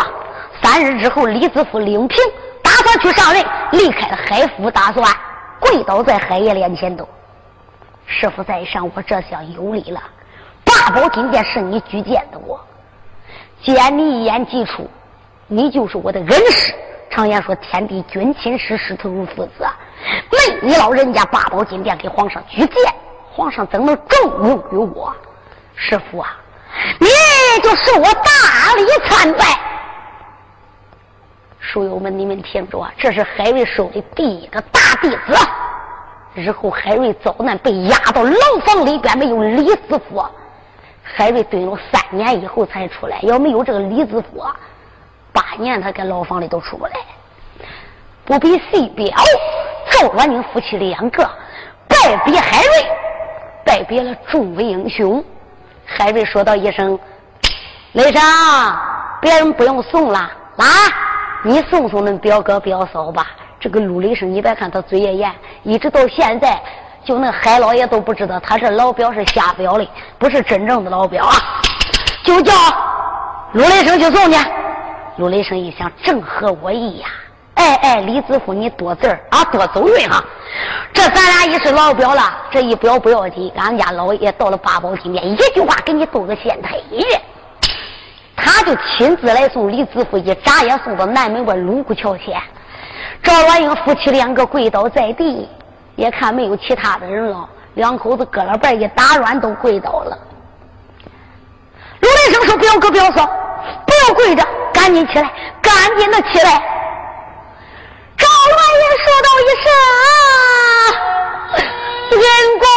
[0.62, 2.18] 三日之后李子福领平。
[2.62, 5.04] 打算去上任，离开了海府，打算
[5.60, 7.06] 跪倒在海爷脸前，都
[8.06, 10.00] 师傅在上，我这下有礼了。
[10.64, 12.58] 八宝金殿是你举荐的，我
[13.62, 14.88] 既然你一眼即出，
[15.48, 16.72] 你就是我的恩师。
[17.10, 19.66] 常言说，天地君亲师，师徒如父子。
[20.30, 22.94] 没你老人家八宝金殿给皇上举荐，
[23.30, 25.14] 皇上怎能重用于我？
[25.74, 26.36] 师傅啊，
[26.98, 27.08] 你
[27.62, 29.58] 就受我大礼参拜。
[31.60, 35.38] 书友们，你们听着啊，这是海瑞收的第一个大弟子。
[36.34, 40.24] 日后海瑞遭难，被押到牢房里边，没有李师傅。
[41.02, 44.44] 海瑞蹲了三年以后才出来，要没有这个李子福，
[45.32, 46.92] 八年他搁牢房里都出不来。
[48.24, 49.08] 不比细表，
[50.02, 51.22] 赵万宁夫妻两个
[51.86, 52.90] 拜别海瑞，
[53.64, 55.24] 拜别了众位英雄。
[55.86, 56.98] 海瑞说道一声
[57.92, 58.20] ：“雷生，
[59.20, 60.66] 别人不用送了，来，
[61.44, 63.28] 你送送恁表哥表嫂吧。”
[63.60, 66.60] 这个陆雷声，你别看他嘴也严，一直到现在。
[67.04, 69.88] 就那海老爷都不知道他是老表是瞎表的，
[70.18, 71.34] 不是真正的老表啊！
[72.24, 72.52] 就叫
[73.52, 74.38] 陆雷声去送去。
[75.18, 77.06] 陆雷声一想，正合我意呀！
[77.54, 80.24] 哎哎，李子夫，你多字儿啊，多走运哈！
[80.92, 87.20] 这咱俩一是老表了，这一表不要紧，俺家老爷到了八宝金殿，一句话给你斗个县太爷。
[88.34, 92.40] 他就亲自来送李子夫，一眨眼送到南门外卢沟桥前。
[93.22, 95.48] 赵元英夫妻两个跪倒在地。
[95.94, 100.18] 也看没有其他的人了，两口子搁了背一打软都跪倒了。
[102.00, 103.26] 卢雷声说：“表哥表嫂，
[103.86, 106.62] 不要跪着，赶紧起来，赶紧的起来。”
[109.64, 109.68] 赵
[112.16, 112.76] 元英说道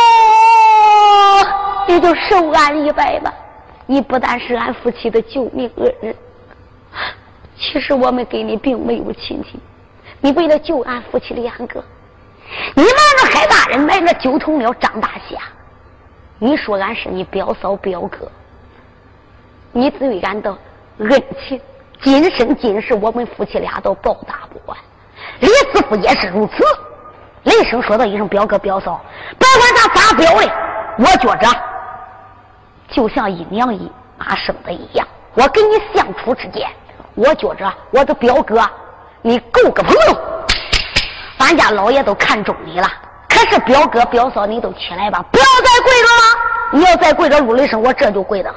[1.90, 3.34] 一声：“恩公，你就受俺一拜吧。
[3.86, 6.16] 你不但是俺夫妻的救命恩人，
[7.58, 9.60] 其实我们跟你并没有亲戚。
[10.22, 11.84] 你为了救俺夫妻两个。”
[12.76, 15.42] 你瞒着海大人，瞒着九头鸟张大侠，
[16.38, 18.32] 你说俺是你表嫂表哥，
[19.72, 20.56] 你对俺的
[21.00, 21.10] 恩
[21.48, 21.60] 情，
[22.04, 24.78] 今生今世我们夫妻俩都报答不完。
[25.40, 26.64] 李师傅也是如此。
[27.44, 29.00] 雷声说道一声表哥表嫂，
[29.38, 30.52] 别管他咋表的，
[30.98, 31.48] 我觉着
[32.90, 35.08] 就像一娘一妈生的一样。
[35.36, 36.68] 我跟你相处之间，
[37.14, 38.62] 我觉着我的表哥，
[39.22, 40.22] 你够个朋友。
[41.38, 42.88] 俺家老爷都看中你了，
[43.30, 46.24] 可是表哥表嫂，你都起来吧，不要再跪着了。
[46.72, 48.52] 你要再跪着，陆雷声，我这就跪着，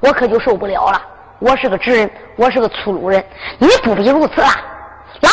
[0.00, 1.02] 我可就受不了了。
[1.40, 3.24] 我是个直人，我是个粗鲁人，
[3.58, 4.48] 你不必如此了。
[5.20, 5.30] 来，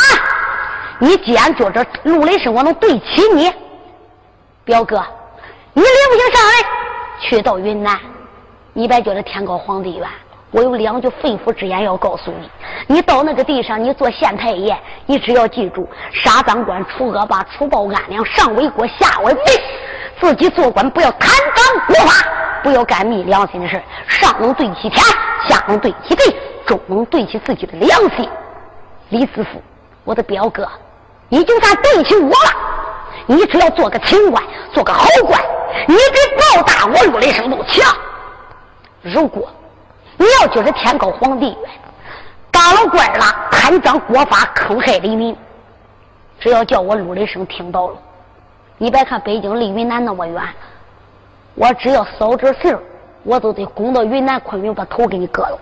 [0.99, 3.51] 你既然觉着陆雷声我能对起你，
[4.63, 5.03] 表哥，
[5.73, 6.51] 你领不领上来？
[7.21, 7.99] 去到云南，
[8.73, 10.07] 你别觉得天高皇帝远。
[10.51, 12.49] 我有两句肺腑之言要告诉你：
[12.87, 19.43] 你到那个地上，你做县太爷，你只要记住，杀赃官、除恶霸、除暴安良，上为国，下为民。
[20.21, 22.13] 自己做官不要贪赃枉法，
[22.63, 25.03] 不要干昧良心的事上能对得起天，
[25.45, 28.29] 下能对得起地，中能对起自己的良心。
[29.09, 29.61] 李子福，
[30.05, 30.65] 我的表哥，
[31.27, 32.55] 你就算对起我了，
[33.25, 34.41] 你只要做个清官，
[34.71, 35.41] 做个好官，
[35.85, 37.93] 你比报答我陆雷声都强。
[39.01, 39.51] 如果。
[40.17, 41.57] 你要觉得天高皇帝远，
[42.49, 45.35] 当了官了，贪赃国法，坑害黎民，
[46.39, 47.97] 只要叫我陆雷声听到了，
[48.77, 50.41] 你别看北京离云南那么远，
[51.55, 52.73] 我只要扫这信
[53.23, 55.59] 我都得攻到云南昆明，把头给你割了。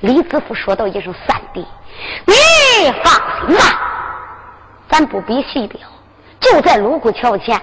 [0.00, 1.66] 李子福说道一声：“三弟，
[2.26, 3.14] 你放
[3.46, 3.80] 心吧，
[4.88, 5.80] 咱不比细表，
[6.40, 7.60] 就在卢沟桥前，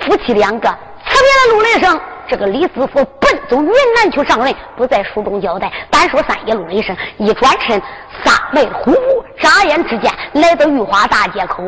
[0.00, 2.00] 夫妻两个辞别了陆雷声。”
[2.30, 5.72] 这个李子福奔走云南去上任，不在书中交代。
[5.90, 7.80] 单说三爷陆雷声，一转身，
[8.22, 11.64] 撒眉虎步，眨眼之间来到玉华大街口。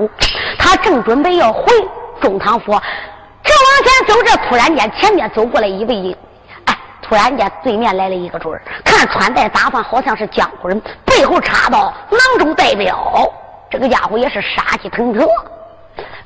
[0.58, 1.72] 他正准备要回
[2.20, 6.14] 中堂府，正往前走着，突然间前面走过来一位，
[7.10, 13.28] 突然间对面来了一个准儿，看穿戴打扮好像是江湖人，背后插刀，囊中带镖，
[13.68, 15.26] 这个家伙也是杀气腾腾。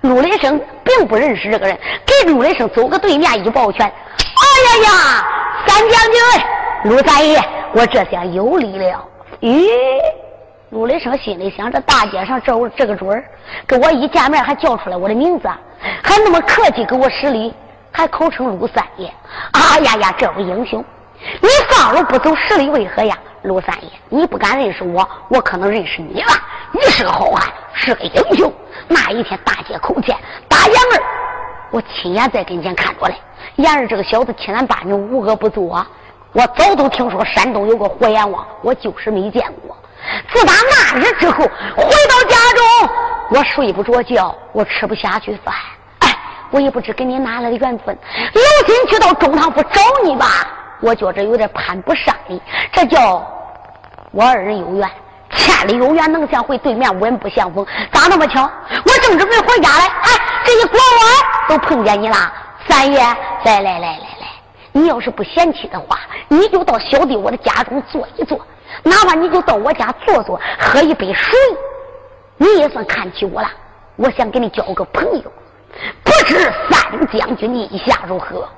[0.02, 3.86] 陆雷声并不认识这个人，给陆雷声走个对面一抱拳。
[3.86, 5.26] 哎呀呀，
[5.66, 7.40] 三将军，陆三爷，
[7.72, 9.02] 我这下有礼了。
[9.40, 9.66] 咦，
[10.68, 13.24] 陆雷声心里想：这大街上这这个准儿，
[13.66, 15.48] 跟我一见面还叫出来我的名字，
[16.02, 17.54] 还那么客气给我施礼，
[17.96, 19.08] 还口称陆三爷。
[19.52, 20.84] 哎呀呀，这位英雄，
[21.40, 23.16] 你放了不走实力为何呀？
[23.42, 26.32] 陆三爷，你不敢认识我，我可能认识你了。
[26.72, 28.52] 你是个好汉，是个英雄。
[28.88, 30.16] 那一天大街口见，
[30.48, 31.02] 大爷们儿。
[31.70, 33.14] 我亲眼在跟前看着嘞，
[33.56, 35.86] 言儿这个小子千男八女无恶不作，
[36.32, 39.76] 我早都听说山东有个火阎王，我就是没见过。
[40.32, 41.44] 自打那日之后，
[41.76, 42.90] 回到家中，
[43.30, 45.54] 我睡不着觉，我吃不下去饭，
[46.50, 47.96] 我也不知跟你哪来的缘分，
[48.34, 50.26] 有心去到中堂府找你吧。
[50.80, 52.40] 我觉着有点攀不上你，
[52.72, 53.26] 这叫
[54.10, 54.90] 我二人有缘，
[55.30, 57.64] 千里有缘能相会，对面稳不相逢。
[57.92, 58.42] 咋那么巧？
[58.42, 60.10] 我正准备回家来，哎，
[60.44, 62.16] 这一拐弯都碰见你了。
[62.68, 64.26] 三爷，来来来来来，
[64.72, 68.38] 你要是不嫌弃的话，你就到小弟我的家中坐一坐，
[68.82, 71.38] 哪怕你就到我家坐坐，喝一杯水，
[72.36, 73.48] 你也算看起我了。
[73.96, 75.32] 我想跟你交个朋友，
[76.02, 78.48] 不知三将军意下如何？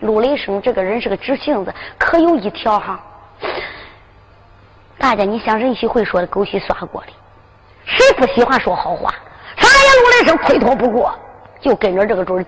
[0.00, 3.00] 陆雷生这个人是个直性子，可有一条哈。
[4.98, 7.12] 大家，你想任喜会说的狗血刷锅的，
[7.84, 9.14] 谁不喜欢说好话？
[9.56, 11.14] 啥也陆雷生推脱不过，
[11.60, 12.44] 就跟着这个准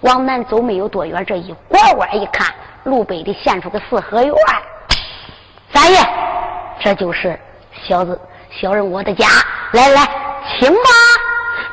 [0.00, 4.34] 往南走没有多远，这一拐弯一看，路北的现出个四合院。
[5.72, 5.98] 三爷，
[6.80, 7.38] 这就是
[7.72, 9.26] 小子小人我的家，
[9.72, 10.06] 来来，
[10.58, 11.15] 请吧。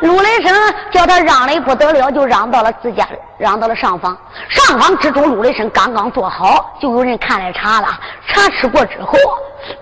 [0.03, 0.53] 陆雷生
[0.91, 4.15] 叫他让的不得了，就让到了自家，让到了上方。
[4.49, 7.87] 上方之中，陆雷生刚刚坐好，就有人看来茶了。
[8.27, 9.17] 茶吃过之后，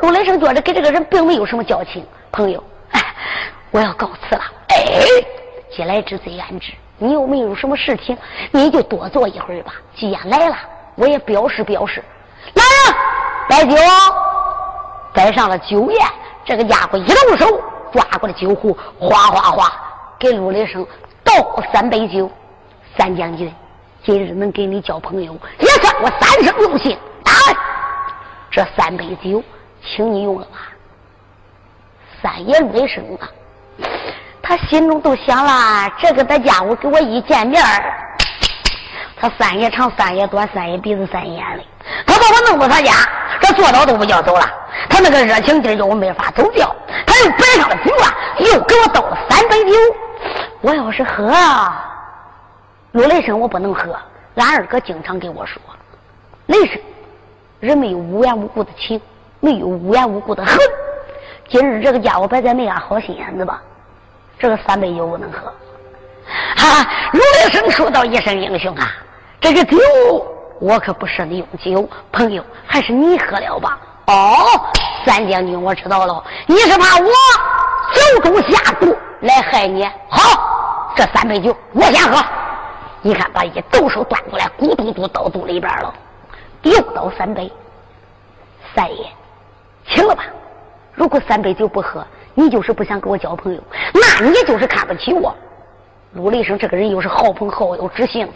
[0.02, 3.04] 陆雷生觉得跟这个人并没有什么交情，朋友，哎，
[3.72, 4.42] 我要告辞了。
[4.68, 4.76] 哎，
[5.76, 8.16] 既来之则安之，你又没有什么事情，
[8.52, 9.74] 你就多坐一会儿吧。
[9.96, 10.56] 既然来了，
[10.94, 12.04] 我也表示表示。
[12.54, 12.96] 来人，
[13.50, 13.76] 摆酒，
[15.16, 16.08] 摆上了酒宴。
[16.46, 17.60] 这个家伙一动手，
[17.92, 19.72] 抓过了酒壶，哗哗哗。
[20.22, 20.86] 给陆雷生
[21.24, 21.34] 倒
[21.74, 22.30] 三杯酒，
[22.96, 23.52] 三将军，
[24.06, 26.92] 今日能跟你交朋友，也算我三生有幸。
[27.26, 27.56] 来，
[28.52, 29.44] 这三杯酒，
[29.84, 30.58] 请你用了吧。
[32.22, 33.28] 三爷陆雷声啊，
[34.44, 37.64] 他心中都想了，这个的家伙给我一见面
[39.20, 41.64] 他三爷长，三爷短，三爷鼻子，三眼的，
[42.06, 42.92] 他把我弄到他家，
[43.42, 44.46] 这坐倒都不叫走了。
[44.88, 46.76] 他那个热情劲叫我没法走掉。
[47.08, 49.76] 他又摆上了酒啊，又给我倒了三杯酒。
[50.62, 51.34] 我要是喝，
[52.92, 53.96] 陆雷声我不能喝。
[54.36, 55.62] 俺二哥经常跟我说，
[56.48, 56.80] 雷声
[57.60, 59.00] 人没有无缘无故的情，
[59.40, 60.58] 没有无缘无故的恨。
[61.50, 63.62] 今日这个家伙摆在没安好心眼子吧？
[64.40, 65.54] 这个三杯酒我能喝。
[66.56, 68.92] 哈，陆雷声说道一声英雄啊，
[69.40, 69.78] 这个酒
[70.60, 73.78] 我可不舍得用酒，朋友还是你喝了吧。
[74.08, 74.36] 哦，
[75.06, 77.10] 三将军我知道了，你是怕我
[77.94, 78.96] 酒中下毒。
[79.22, 79.86] 来害你！
[80.10, 82.26] 好，这三杯酒我先喝。
[83.04, 85.94] 你看，把一抖手端过来，咕嘟嘟倒肚里边了。
[86.64, 87.52] 又倒三杯。
[88.74, 89.06] 三爷，
[89.88, 90.24] 请了吧。
[90.94, 93.62] 如果三杯酒不喝，你就是不想跟我交朋友，
[93.94, 95.36] 那你就是看不起我。
[96.14, 98.34] 陆雷生这个人又是好朋好友知性子，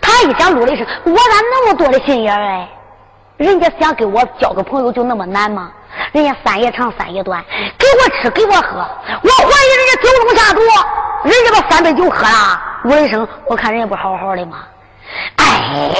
[0.00, 2.68] 他一想，陆雷生，我咋那么多的心眼哎？
[3.36, 5.72] 人家想跟我交个朋友就那么难吗？
[6.16, 7.44] 人家三爷长三爷短，
[7.76, 10.60] 给我吃给我喝，我怀疑人家酒中下毒，
[11.28, 12.58] 人家把三杯酒喝了。
[12.84, 14.64] 吴雷生，我看人家不好好的吗？
[15.36, 15.94] 哎，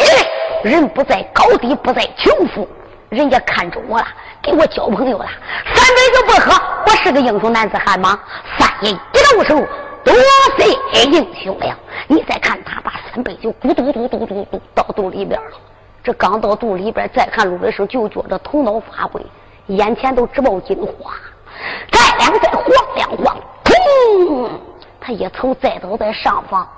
[0.64, 2.66] 人不在高低，不在穷富，
[3.10, 4.06] 人家看中我了，
[4.42, 5.26] 给我交朋友了。
[5.74, 8.18] 三杯酒不喝，我是个英雄男子汉吗？
[8.58, 8.98] 三爷一
[9.34, 9.68] 动手，
[10.02, 10.14] 多
[10.56, 11.76] 谢英雄了。
[12.06, 15.50] 你再看他把三杯酒咕嘟嘟嘟嘟嘟倒肚里边了，
[16.02, 19.22] 这刚到肚里边，再看陆雷生就觉着头脑发昏。
[19.68, 21.14] 眼前都直冒金花，
[21.90, 24.48] 再两再晃两晃，砰！
[25.00, 26.62] 他一头栽倒在上方。
[26.62, 26.68] 哦，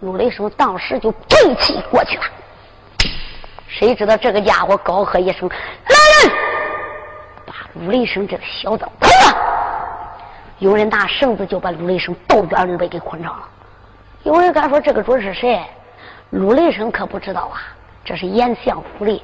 [0.00, 2.24] 陆雷声当时就背气过去了。
[3.66, 5.48] 谁知道这个家伙高喝一声
[5.88, 6.36] ：“来人！”
[7.44, 9.36] 把陆雷声这个小子捆了。
[10.58, 13.48] 有人拿绳子就把陆雷声倒卷里边给捆上了。
[14.22, 15.60] 有人敢说这个准是谁？
[16.30, 17.60] 陆雷声可不知道啊，
[18.04, 19.22] 这是严相府里。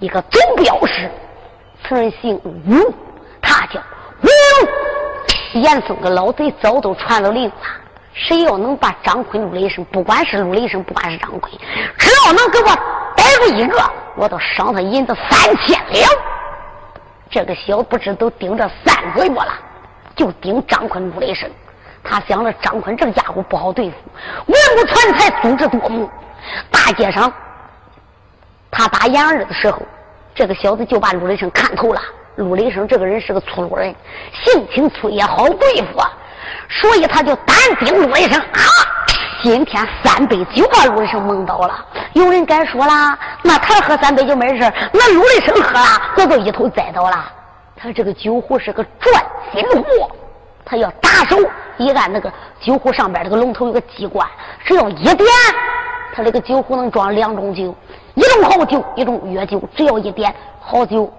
[0.00, 1.10] 一个总镖师，
[1.82, 2.34] 此人姓
[2.66, 2.92] 吴，
[3.40, 3.80] 他叫
[4.22, 5.62] 吴龙。
[5.62, 7.54] 严嵩个老贼早都传了令了，
[8.12, 11.52] 谁要能把张坤、陆雷声，不管是陆雷声，不管是张坤，
[11.96, 12.66] 只要能给我
[13.16, 13.80] 逮住一个，
[14.16, 16.10] 我都赏他银子三千两。
[17.30, 19.52] 这个小不知都盯着三个月了，
[20.16, 21.48] 就盯张坤、陆雷声。
[22.02, 23.96] 他想着张坤这个家伙不好对付，
[24.46, 26.10] 文武全才，组织多谋，
[26.70, 27.32] 大街上。
[28.76, 29.80] 他打杨二的时候，
[30.34, 32.00] 这个小子就把陆雷生看透了。
[32.34, 33.94] 陆雷生这个人是个粗鲁人，
[34.32, 36.02] 性情粗也好对付，
[36.68, 38.36] 所以他就单盯陆雷声。
[38.40, 38.60] 啊，
[39.44, 41.86] 今天三杯酒把陆雷生蒙倒了。
[42.14, 43.16] 有人敢说啦？
[43.42, 47.32] 那他喝三杯就没事那陆雷生喝了，我就一头栽倒了。
[47.76, 50.10] 他这个酒壶是个转心壶，
[50.64, 51.38] 他要打手
[51.76, 54.28] 一按那个酒壶上边这个龙头有个机关，
[54.64, 55.28] 只要一点，
[56.14, 57.74] 他这个酒壶能装两种酒。
[58.14, 61.12] 一种好酒，一种药酒，只要一点好酒，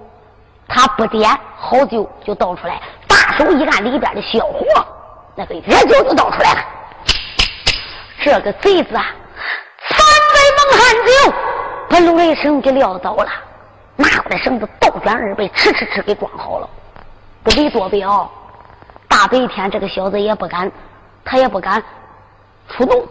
[0.66, 2.82] 他不点好酒就倒出来。
[3.06, 4.66] 大手一按里边的小火，
[5.36, 6.60] 那个药酒就倒出来了。
[8.24, 9.06] 这个贼子啊，
[9.89, 10.00] 三
[10.34, 11.34] 杯猛就
[11.89, 13.30] 把陆雷生给撂倒了，
[13.98, 16.70] 拿过来绳子倒转二倍，哧哧哧给装好了。
[17.43, 18.32] 不给多表，
[19.10, 20.72] 大白天这个小子也不敢，
[21.26, 21.84] 他也不敢
[22.70, 23.06] 出动。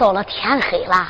[0.00, 1.06] 到了天黑了，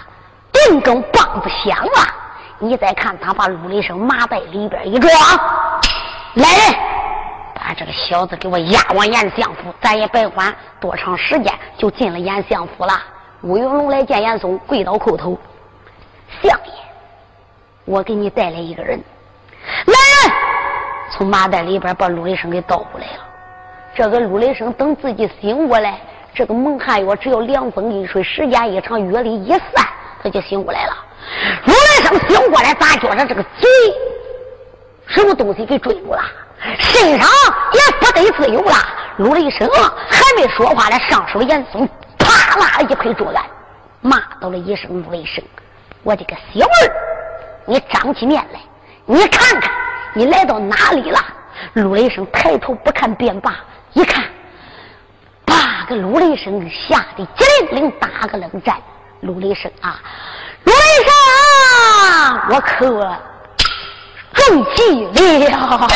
[0.53, 2.13] 定更棒子响了，
[2.59, 5.13] 你再看他把陆雷生麻袋里边一装，
[6.35, 6.75] 来人，
[7.55, 13.01] 把这个小子给我押往严相府，咱也别管多长时间，就进了严相府了。
[13.43, 15.39] 吴云龙来见严嵩，跪倒叩头，
[16.43, 16.73] 相爷，
[17.85, 19.01] 我给你带来一个人，
[19.87, 20.33] 来人，
[21.13, 23.23] 从麻袋里边把陆雷生给倒过来了。
[23.95, 26.01] 这个陆雷生等自己醒过来。
[26.35, 29.87] 这个蒙汗药只要凉风一吹，时间一长，药力一散，
[30.23, 30.97] 他就醒过来了。
[31.67, 33.69] 陆来生醒过来，咋觉着这个嘴
[35.07, 36.23] 什么东西给追住了，
[36.79, 37.29] 身上
[37.73, 38.75] 也不得自由了。
[39.17, 39.69] 陆雷生
[40.09, 43.45] 还没说话呢，上手严嵩啪啦一拍桌案，
[44.01, 45.45] 骂到了一声：“陆雷生，
[46.03, 46.93] 我这个小儿，
[47.67, 48.61] 你张起面来，
[49.05, 49.71] 你看看
[50.15, 51.19] 你来到哪里了？”
[51.75, 53.57] 陆雷生抬头不看便罢，
[53.93, 54.25] 一看。
[55.91, 58.77] 这陆雷声吓得激灵灵打个冷战。
[59.23, 59.99] 陆雷声啊，
[60.63, 61.13] 陆雷声，
[62.51, 63.19] 我可
[64.33, 65.05] 中计
[65.49, 65.89] 了。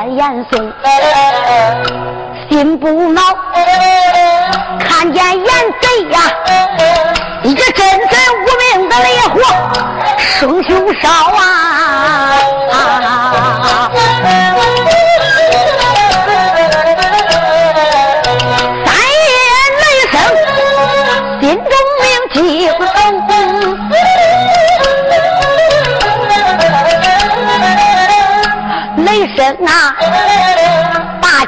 [0.00, 0.72] 见严嵩
[2.48, 3.20] 心不恼，
[4.78, 6.20] 看见严贼呀，
[7.42, 8.00] 一阵阵
[8.40, 8.46] 无
[8.78, 9.40] 名的烈火
[10.16, 11.29] 生凶烧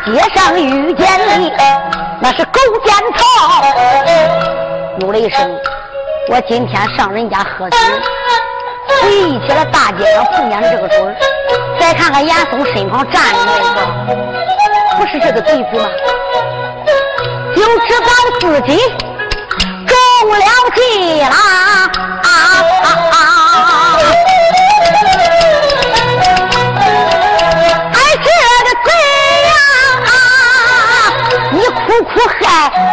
[0.04, 1.06] 街上遇见
[1.40, 1.52] 你，
[2.20, 3.22] 那是狗奸曹。
[4.98, 5.48] 陆雷声，
[6.28, 7.76] 我今天上人家喝酒，
[9.00, 11.14] 回忆起了大街上碰见的这个准儿。
[11.78, 13.80] 再看看严嵩身旁站的那个，
[14.98, 15.88] 不是这个贼子吗？
[17.54, 18.08] 就知道
[18.40, 18.76] 自己
[19.86, 20.38] 中了
[20.74, 21.36] 计啦！
[22.24, 22.26] 啊
[22.82, 23.98] 啊啊！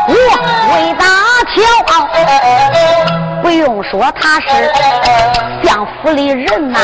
[0.07, 0.13] 我
[0.73, 1.05] 为大
[1.53, 1.57] 乔，
[3.41, 4.47] 不用说他是
[5.63, 6.79] 相府里人呐。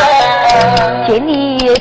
[1.07, 1.73] 今天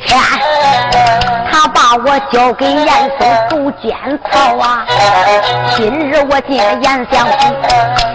[1.51, 2.87] 他把我交给严
[3.17, 3.93] 嵩狗奸
[4.31, 4.85] 曹啊！
[5.75, 7.33] 今日我进严相府，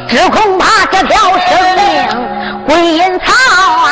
[0.09, 1.83] 只恐怕这条生命
[2.67, 3.91] 归阴曹啊！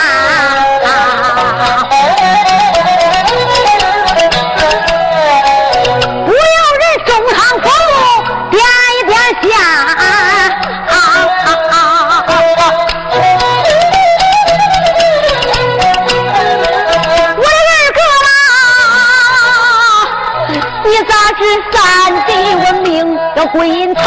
[23.52, 24.02] 归阴曹，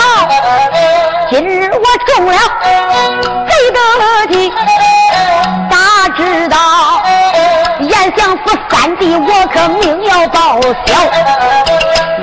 [1.29, 2.37] 今日我中了
[3.47, 3.79] 贼得
[4.33, 4.51] 计，
[5.69, 5.75] 大
[6.15, 6.57] 知道
[7.79, 10.93] 严相府三弟，我可命要报销。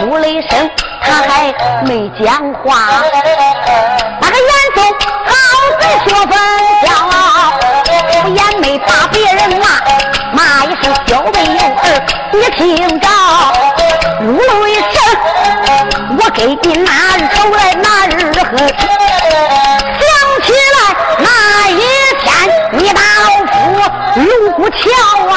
[0.00, 0.70] 陆雷声
[1.02, 1.52] 他还
[1.84, 3.02] 没讲话，
[4.20, 4.76] 那个严嵩
[5.24, 5.30] 好
[5.80, 6.32] 嘴说分
[6.84, 6.86] 晓，
[8.28, 9.64] 眼没把别人骂，
[10.32, 11.84] 骂一声小辈幼儿，
[12.32, 13.08] 你听着，
[16.38, 17.88] 陆雷声，我给你拿。
[19.98, 20.08] 想
[20.44, 20.78] 起来
[21.18, 21.26] 那
[21.68, 21.82] 一
[22.20, 22.26] 天，
[22.72, 23.54] 你打老夫
[24.20, 24.22] 卢
[24.52, 24.76] 沟桥
[25.28, 25.34] 啊！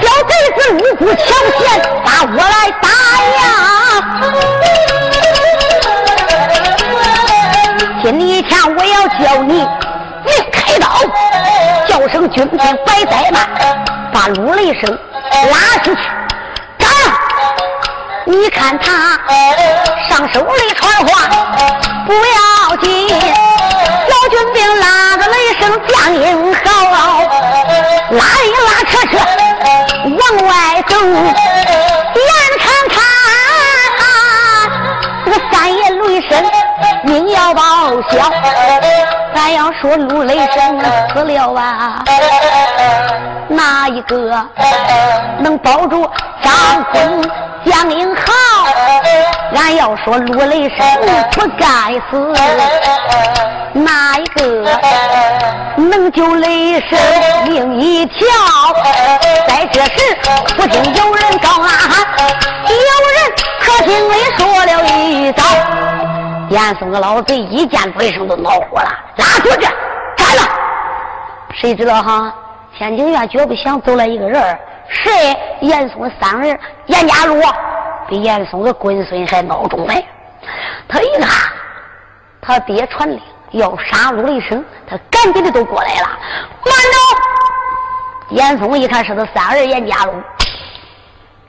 [0.00, 1.22] 小贼子卢沟桥
[1.58, 1.62] 前
[2.04, 2.88] 把我来打
[3.36, 3.38] 呀！
[8.02, 8.42] 今天
[8.76, 9.52] 我要叫你
[10.24, 10.86] 命开刀，
[11.86, 13.36] 叫声军兵摆在那，
[14.12, 14.98] 把陆雷声
[15.50, 16.00] 拉出去。
[18.26, 19.20] 你看他
[20.08, 21.28] 上手里传话
[22.06, 26.60] 不要紧，小军兵拉着雷声将英豪，
[28.10, 29.12] 拉一拉车车
[30.06, 30.50] 往外
[30.88, 32.96] 走，眼看他
[35.26, 36.32] 这个三爷雷声
[37.04, 37.62] 命要报
[38.10, 38.12] 销，
[39.80, 40.80] 说陆雷声
[41.12, 42.04] 死了啊，
[43.48, 44.46] 哪一个
[45.38, 46.08] 能保住
[46.42, 47.30] 张坤？
[47.64, 48.22] 江英豪，
[49.56, 50.86] 俺要说陆雷声
[51.32, 52.34] 不该死，
[53.72, 54.64] 哪一个
[55.76, 56.98] 能救雷声
[57.48, 58.16] 命一条？
[59.48, 60.16] 在这时，
[60.56, 62.06] 不听有人高呐喊，
[62.68, 65.42] 有人可听雷说了一招。
[66.50, 69.66] 严嵩个老贼一见雷声都恼火了，拉出去
[70.16, 70.42] 斩了。
[71.54, 72.34] 谁知道哈？
[72.76, 75.36] 天津院绝不想走来一个人谁？
[75.60, 77.40] 严嵩三儿严家禄
[78.08, 80.04] 比严嵩的龟孙还孬种嘞！
[80.88, 81.28] 他一看，
[82.42, 83.20] 他爹传令
[83.52, 86.08] 要杀陆雷声，他赶紧的都过来了。
[86.66, 88.36] 慢着！
[88.36, 90.12] 严嵩一看是他三儿严家禄，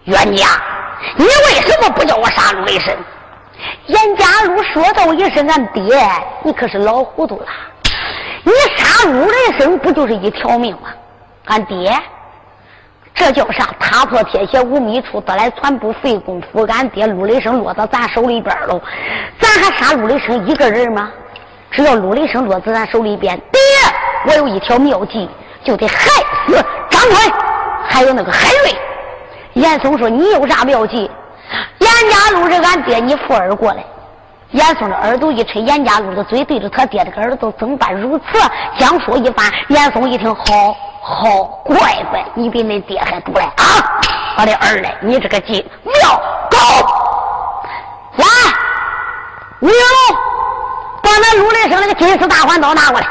[0.04, 0.48] 冤家，
[1.18, 2.96] 你为什么不叫我杀陆雷声？
[3.88, 5.98] 严家禄说道一声：“俺爹，
[6.44, 7.46] 你可是老糊涂了！
[8.44, 10.90] 你杀陆雷声不就是一条命吗？
[11.46, 11.92] 俺爹。”
[13.16, 13.70] 这叫啥？
[13.80, 16.66] 踏破铁鞋无觅处，得来全不费功夫。
[16.68, 18.82] 俺爹陆雷声落到咱手里边喽，
[19.40, 21.10] 咱还杀陆雷声一个人吗？
[21.72, 23.62] 只要陆雷声落在咱手里边，爹，
[24.28, 25.30] 我有一条妙计，
[25.64, 26.10] 就得害
[26.48, 26.54] 死
[26.90, 27.34] 张坤，
[27.88, 28.76] 还有那个海瑞。
[29.54, 31.10] 严嵩说：“你有啥妙计？”
[31.80, 33.84] 严家禄是俺爹，你附耳过来。
[34.52, 38.24] 严嵩的耳朵一吹，严家禄的嘴对着他爹的耳朵怎么办如此？
[38.78, 40.44] 讲说一番，严嵩一听，好。
[41.08, 41.78] 好，乖
[42.10, 43.64] 乖，你比恁爹还毒嘞啊！
[44.40, 46.20] 我的儿嘞，你这个计妙
[46.50, 46.58] 高！
[48.16, 48.26] 来，
[49.60, 50.18] 吴云龙，
[51.04, 53.06] 把那陆雷声那个金丝大环刀拿过来。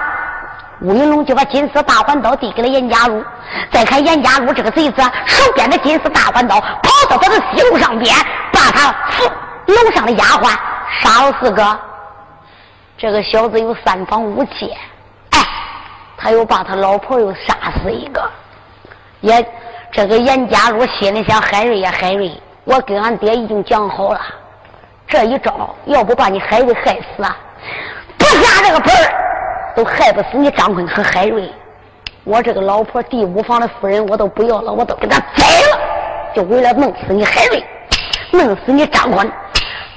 [0.81, 3.25] 吴云龙就把金丝大环刀递给了严家禄。
[3.71, 8.15] 再看严家禄这个贼子，手边的金丝大环刀跑到他的西路上边，
[8.53, 8.95] 把他
[9.67, 10.51] 楼上的丫鬟
[11.01, 11.81] 杀了四个。
[12.97, 14.77] 这个小子有三房五妾。
[16.17, 18.31] 他又把他老婆又杀死一个，
[19.21, 19.47] 也
[19.93, 22.33] 这个严家禄心里想：海瑞呀，海瑞，
[22.65, 24.21] 我跟俺爹已经讲好了，
[25.07, 27.37] 这一招要不把你海瑞害死啊，
[28.17, 29.13] 不下这个本儿
[29.77, 31.51] 都害不死你张坤和海瑞。
[32.25, 35.79] 我这个老婆第五房的夫人我都不要了，我都给他宰了，
[36.35, 37.65] 就为了弄死你海瑞，
[38.31, 39.31] 弄死你张坤。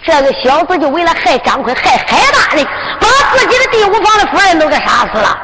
[0.03, 2.65] 这个小子就为了害张坤，害海大人，
[2.99, 5.37] 把自己的第五房的夫人都给杀死了。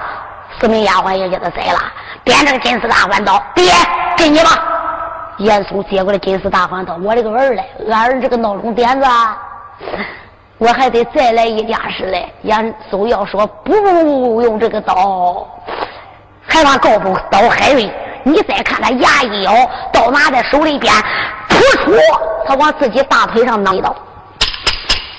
[0.59, 1.79] 四名丫鬟也给他宰了，
[2.23, 3.73] 点着金丝大环刀，爹
[4.17, 4.49] 给你吧。
[5.37, 9.07] 严嵩接过来金丝大环刀，我这个儿嘞，俺儿这个闹钟点子，
[10.63, 12.31] 我还得再来一架势嘞。
[12.43, 13.75] 严嵩要说不
[14.41, 15.45] 用这个刀，
[16.41, 17.91] 害怕告不到海瑞。
[18.23, 19.53] 你再看他牙一咬，
[19.91, 20.93] 刀拿在手里边，
[21.49, 21.91] 突出
[22.45, 23.93] 他往自己大腿上弄一刀。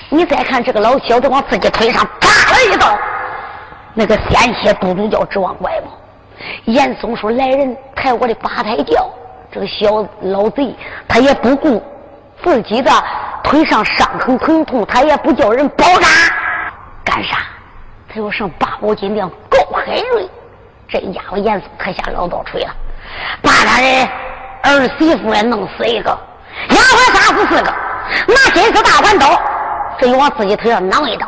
[0.09, 2.97] 你再看这个老小子往自己腿上扎了一刀。
[3.93, 5.91] 那个鲜血嘟嘟叫直往外冒。
[6.65, 9.07] 严嵩说：“来人，抬我的八抬轿。”
[9.53, 10.75] 这个小老贼
[11.07, 11.81] 他也不顾
[12.43, 12.91] 自己的
[13.43, 16.07] 腿上伤痕疼痛，他也不叫人包扎，
[17.03, 17.37] 干啥？
[18.07, 20.29] 他要上八宝金殿告海瑞。
[20.87, 22.69] 这家伙严嵩可下老道锤了，
[23.41, 24.09] 把他的
[24.63, 26.11] 儿媳妇也弄死一个，
[26.69, 27.73] 丫鬟杀死四个，
[28.27, 29.41] 拿金丝大环刀，
[29.99, 31.27] 这又往自己腿上攮一刀。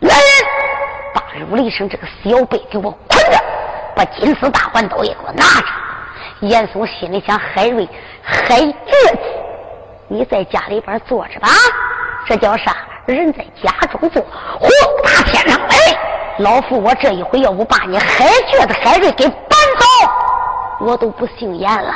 [0.00, 0.24] 来人！
[1.14, 3.38] 把陆雷声这个小辈给我捆着，
[3.96, 5.66] 把金丝大环刀也给我拿着。
[6.40, 7.88] 严嵩心里想：海瑞，
[8.22, 9.18] 海绝子，
[10.08, 11.48] 你在家里边坐着吧。
[12.26, 12.74] 这叫啥？
[13.06, 14.22] 人在家中坐，
[14.60, 14.68] 火
[15.02, 15.76] 打天上来。
[16.38, 20.10] 老夫我这一回要不把你海绝子海瑞给搬走，
[20.80, 21.94] 我都不姓严了。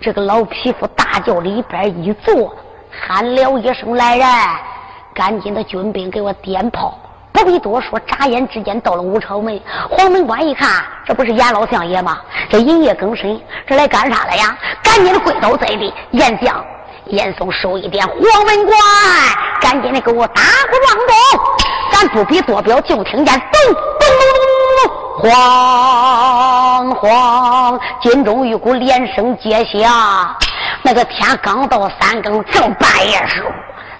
[0.00, 2.54] 这个老匹夫大轿里边一坐，
[2.90, 4.26] 喊了一声：“来人，
[5.12, 6.98] 赶紧的军兵给我点炮。”
[7.32, 9.60] 不必多说，眨眼之间到了武朝门。
[9.90, 12.20] 黄门关一看，这不是严老相爷吗？
[12.48, 14.56] 这一夜更深，这来干啥来呀？
[14.84, 16.64] 赶紧的跪倒在地，严相，
[17.06, 18.78] 严嵩手一点，黄门关，
[19.60, 21.14] 赶紧的给我打鼓撞钟。
[21.92, 24.26] 咱不必多表，就听见咚咚咚
[25.20, 25.34] 咚咚，咣
[26.98, 30.36] 咣，金钟玉鼓连声接响。
[30.82, 33.50] 那个天刚到三更，正半夜时候。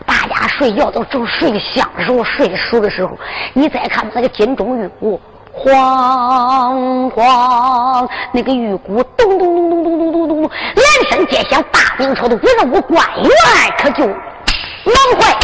[0.06, 3.16] 大家睡觉都正睡香的时候，睡熟的时候，
[3.54, 5.20] 你再看那个金钟玉鼓，
[5.62, 13.30] 咣咣，那个玉鼓咚咚咚咚咚咚咚咚咚连声接响，大明朝的文武官员
[13.78, 15.38] 可就忙坏了。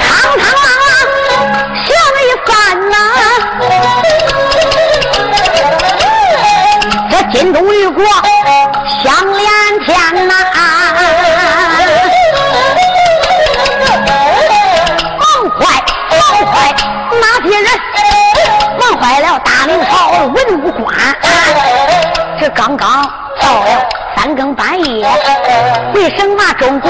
[0.00, 0.08] 堂
[0.38, 0.42] 堂
[1.84, 1.86] 响
[2.20, 2.52] 一番
[2.90, 2.96] 呐，
[7.10, 8.02] 这金钟玉国
[9.02, 9.44] 响连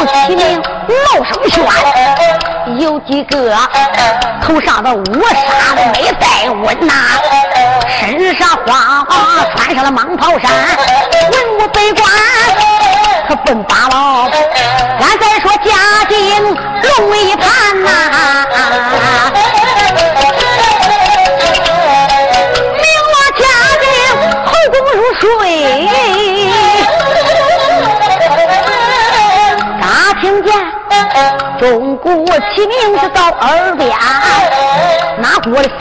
[0.05, 1.59] 么钟鼓齐鸣，闹声喧？
[2.78, 3.55] 有几个
[4.42, 6.92] 头上的乌纱没戴稳呐，
[8.00, 10.50] 身上花花穿上了蟒袍衫，
[11.30, 12.09] 文武百官
[13.28, 14.28] 可奔八老。
[15.00, 17.90] 俺再说家境龙一盘呐。
[32.05, 32.11] 鼓
[32.55, 33.90] 齐鸣是到耳边？
[35.16, 35.68] 哪国的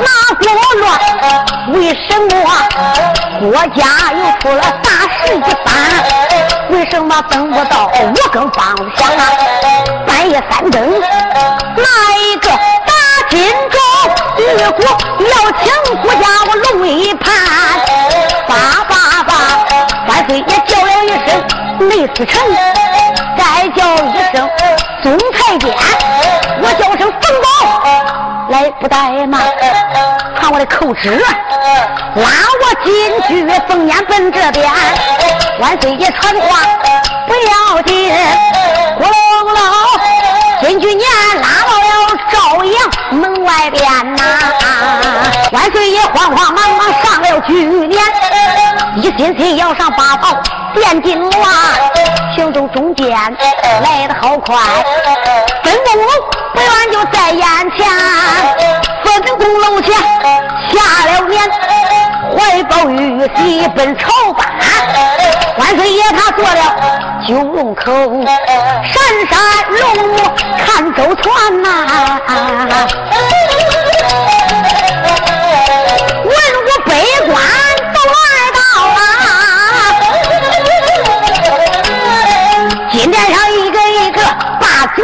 [0.00, 0.44] 哪国
[0.80, 0.84] 乱？
[1.72, 2.28] 为什么
[3.38, 4.90] 国家又出了大
[5.22, 5.70] 事一般？
[6.70, 9.30] 为什么等不到五更方响啊？
[10.04, 11.86] 半夜三更，哪
[12.18, 12.92] 一个打
[13.30, 13.38] 金
[13.70, 13.78] 钟？
[14.38, 14.42] 玉
[14.72, 17.32] 国要请国家我龙一盘，
[18.48, 19.32] 叭叭叭，
[20.08, 22.32] 万岁爷叫了一声内司臣，
[23.76, 24.48] 叫一声
[25.02, 25.74] 总太监，
[26.62, 27.48] 我叫声冯宝，
[28.50, 29.42] 来不怠慢，
[30.38, 31.10] 传我的口旨，
[32.16, 32.22] 拉
[32.62, 34.72] 我进去凤年奔这边，
[35.60, 36.60] 万岁爷传话
[37.26, 38.12] 不要紧，
[38.98, 39.56] 咕隆隆，
[40.62, 41.06] 进去年
[41.40, 42.74] 拉到了朝阳
[43.20, 43.82] 门外边
[44.16, 44.22] 呐。
[45.52, 48.02] 万岁爷慌慌忙忙上了居年，
[48.96, 50.28] 一心心要上八宝
[50.74, 51.30] 殿金銮，
[52.34, 54.56] 行走中间来得好快，
[55.62, 55.92] 分公
[56.52, 57.46] 不远就在眼
[57.76, 57.86] 前，
[59.04, 59.94] 分公楼前
[60.72, 61.48] 下了年，
[62.36, 64.46] 怀抱玉玺奔朝班，
[65.58, 66.60] 万岁爷他坐了
[67.26, 67.92] 九龙口，
[68.24, 68.94] 闪
[69.30, 69.32] 闪
[69.70, 69.80] 龙
[70.66, 71.66] 看舟船呐。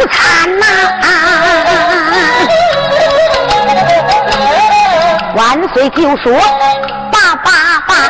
[0.01, 0.64] 不参呐！
[5.34, 6.32] 万岁就说
[7.12, 7.51] ：“爸爸
[7.86, 8.09] 爸，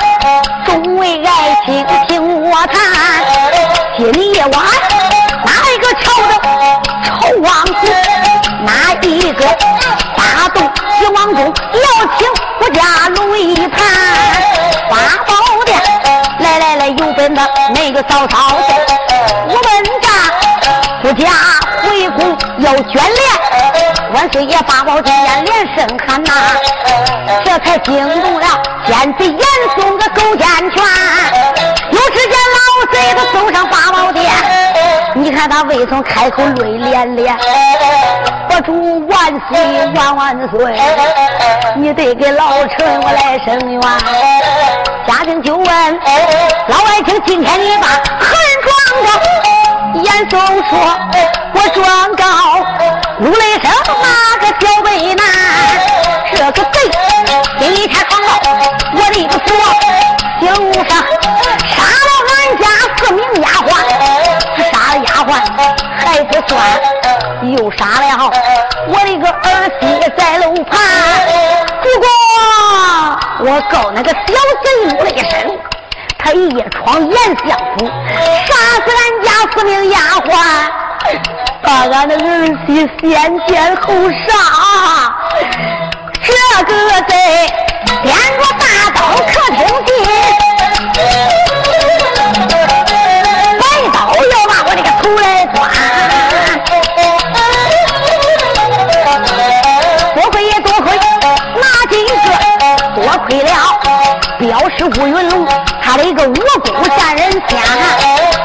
[0.65, 2.79] 众位爱卿听我谈。
[3.99, 4.53] 今夜晚
[5.45, 6.33] 哪一个朝的
[7.05, 7.11] 丑
[7.41, 7.75] 王子？
[8.65, 9.45] 哪一个
[10.17, 10.63] 大动
[10.97, 12.29] 兴王中要请
[12.61, 13.81] 我家龙一盘？
[14.89, 14.95] 八
[15.27, 15.35] 宝
[15.65, 15.77] 殿
[16.39, 17.43] 来来来，有本的
[17.75, 18.63] 那个嫂嫂的，
[19.49, 19.85] 我问
[21.17, 21.29] 家”
[22.61, 26.33] 要眷恋，万岁爷八宝金殿连声喊呐，
[27.45, 28.47] 这才惊动了
[28.87, 29.41] 奸贼严
[29.77, 30.83] 嵩的狗奸权。
[31.91, 32.59] 有只见老
[32.93, 34.31] 贼他走上八宝殿，
[35.15, 37.37] 你看他未曾开口泪连连。
[38.51, 40.75] 我祝万岁万万岁，
[41.77, 43.81] 你得给老臣我来伸冤。
[45.07, 46.01] 家丁就问
[46.69, 48.71] 老爱卿，今天你把何人撞
[49.07, 49.09] 着？
[49.95, 50.39] 严嵩
[50.69, 50.73] 说。
[51.53, 51.85] 我状
[52.15, 52.25] 告
[53.19, 53.71] 陆雷声
[54.01, 54.05] 那
[54.39, 55.25] 个小北男，
[56.35, 56.77] 这个贼
[57.59, 58.29] 今天闯到
[58.95, 59.39] 我的府，
[60.41, 60.91] 刑上
[61.69, 61.75] 杀
[62.07, 62.65] 了俺家
[62.97, 63.69] 四名丫鬟，
[64.73, 65.29] 杀了丫鬟
[65.99, 66.51] 还不算，
[67.43, 68.03] 又杀了
[68.89, 69.83] 我的个儿媳
[70.17, 70.73] 在楼盘。
[71.83, 72.05] 不过
[73.41, 74.17] 我告那个小
[74.65, 75.33] 贼陆雷声，
[76.31, 77.85] 他一夜闯严相府，
[78.47, 78.55] 杀
[78.85, 80.31] 死俺家四名丫鬟。
[81.61, 83.11] 把俺的儿媳先
[83.49, 83.93] 奸后
[84.29, 84.31] 杀，
[86.23, 87.13] 这个贼
[88.05, 88.07] 掂
[88.39, 88.63] 着大
[88.95, 89.91] 刀可挺劲，
[93.59, 95.59] 白刀要把我这个头来钻。
[100.15, 100.87] 多亏也多亏
[101.57, 102.09] 哪几个，
[102.95, 103.51] 多亏了
[104.39, 104.41] 镖
[104.79, 105.45] 师乌云龙，
[106.01, 107.63] 他的一个武功吓人天，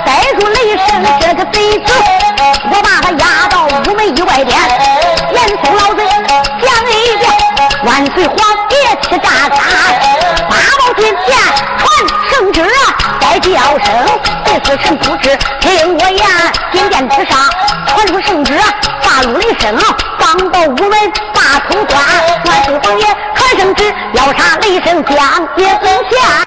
[0.06, 1.94] 逮住雷神这个贼子。
[2.70, 4.60] 我把他押到午门以外边，
[5.32, 6.04] 严嵩老贼
[6.62, 7.32] 讲一遍，
[7.86, 8.38] 万岁皇
[8.72, 9.64] 爷气炸炸，
[10.50, 11.38] 八宝金殿
[11.78, 11.88] 传
[12.30, 13.50] 圣旨啊，再叫
[13.80, 16.28] 声第四臣不知听我言，
[16.74, 17.40] 金殿之上
[17.88, 18.68] 传出圣旨啊，
[19.02, 22.04] 大陆雷声啊，放到午门大通关，
[22.48, 23.06] 万岁皇爷。
[23.34, 26.46] 传圣旨，要杀雷声响也不响。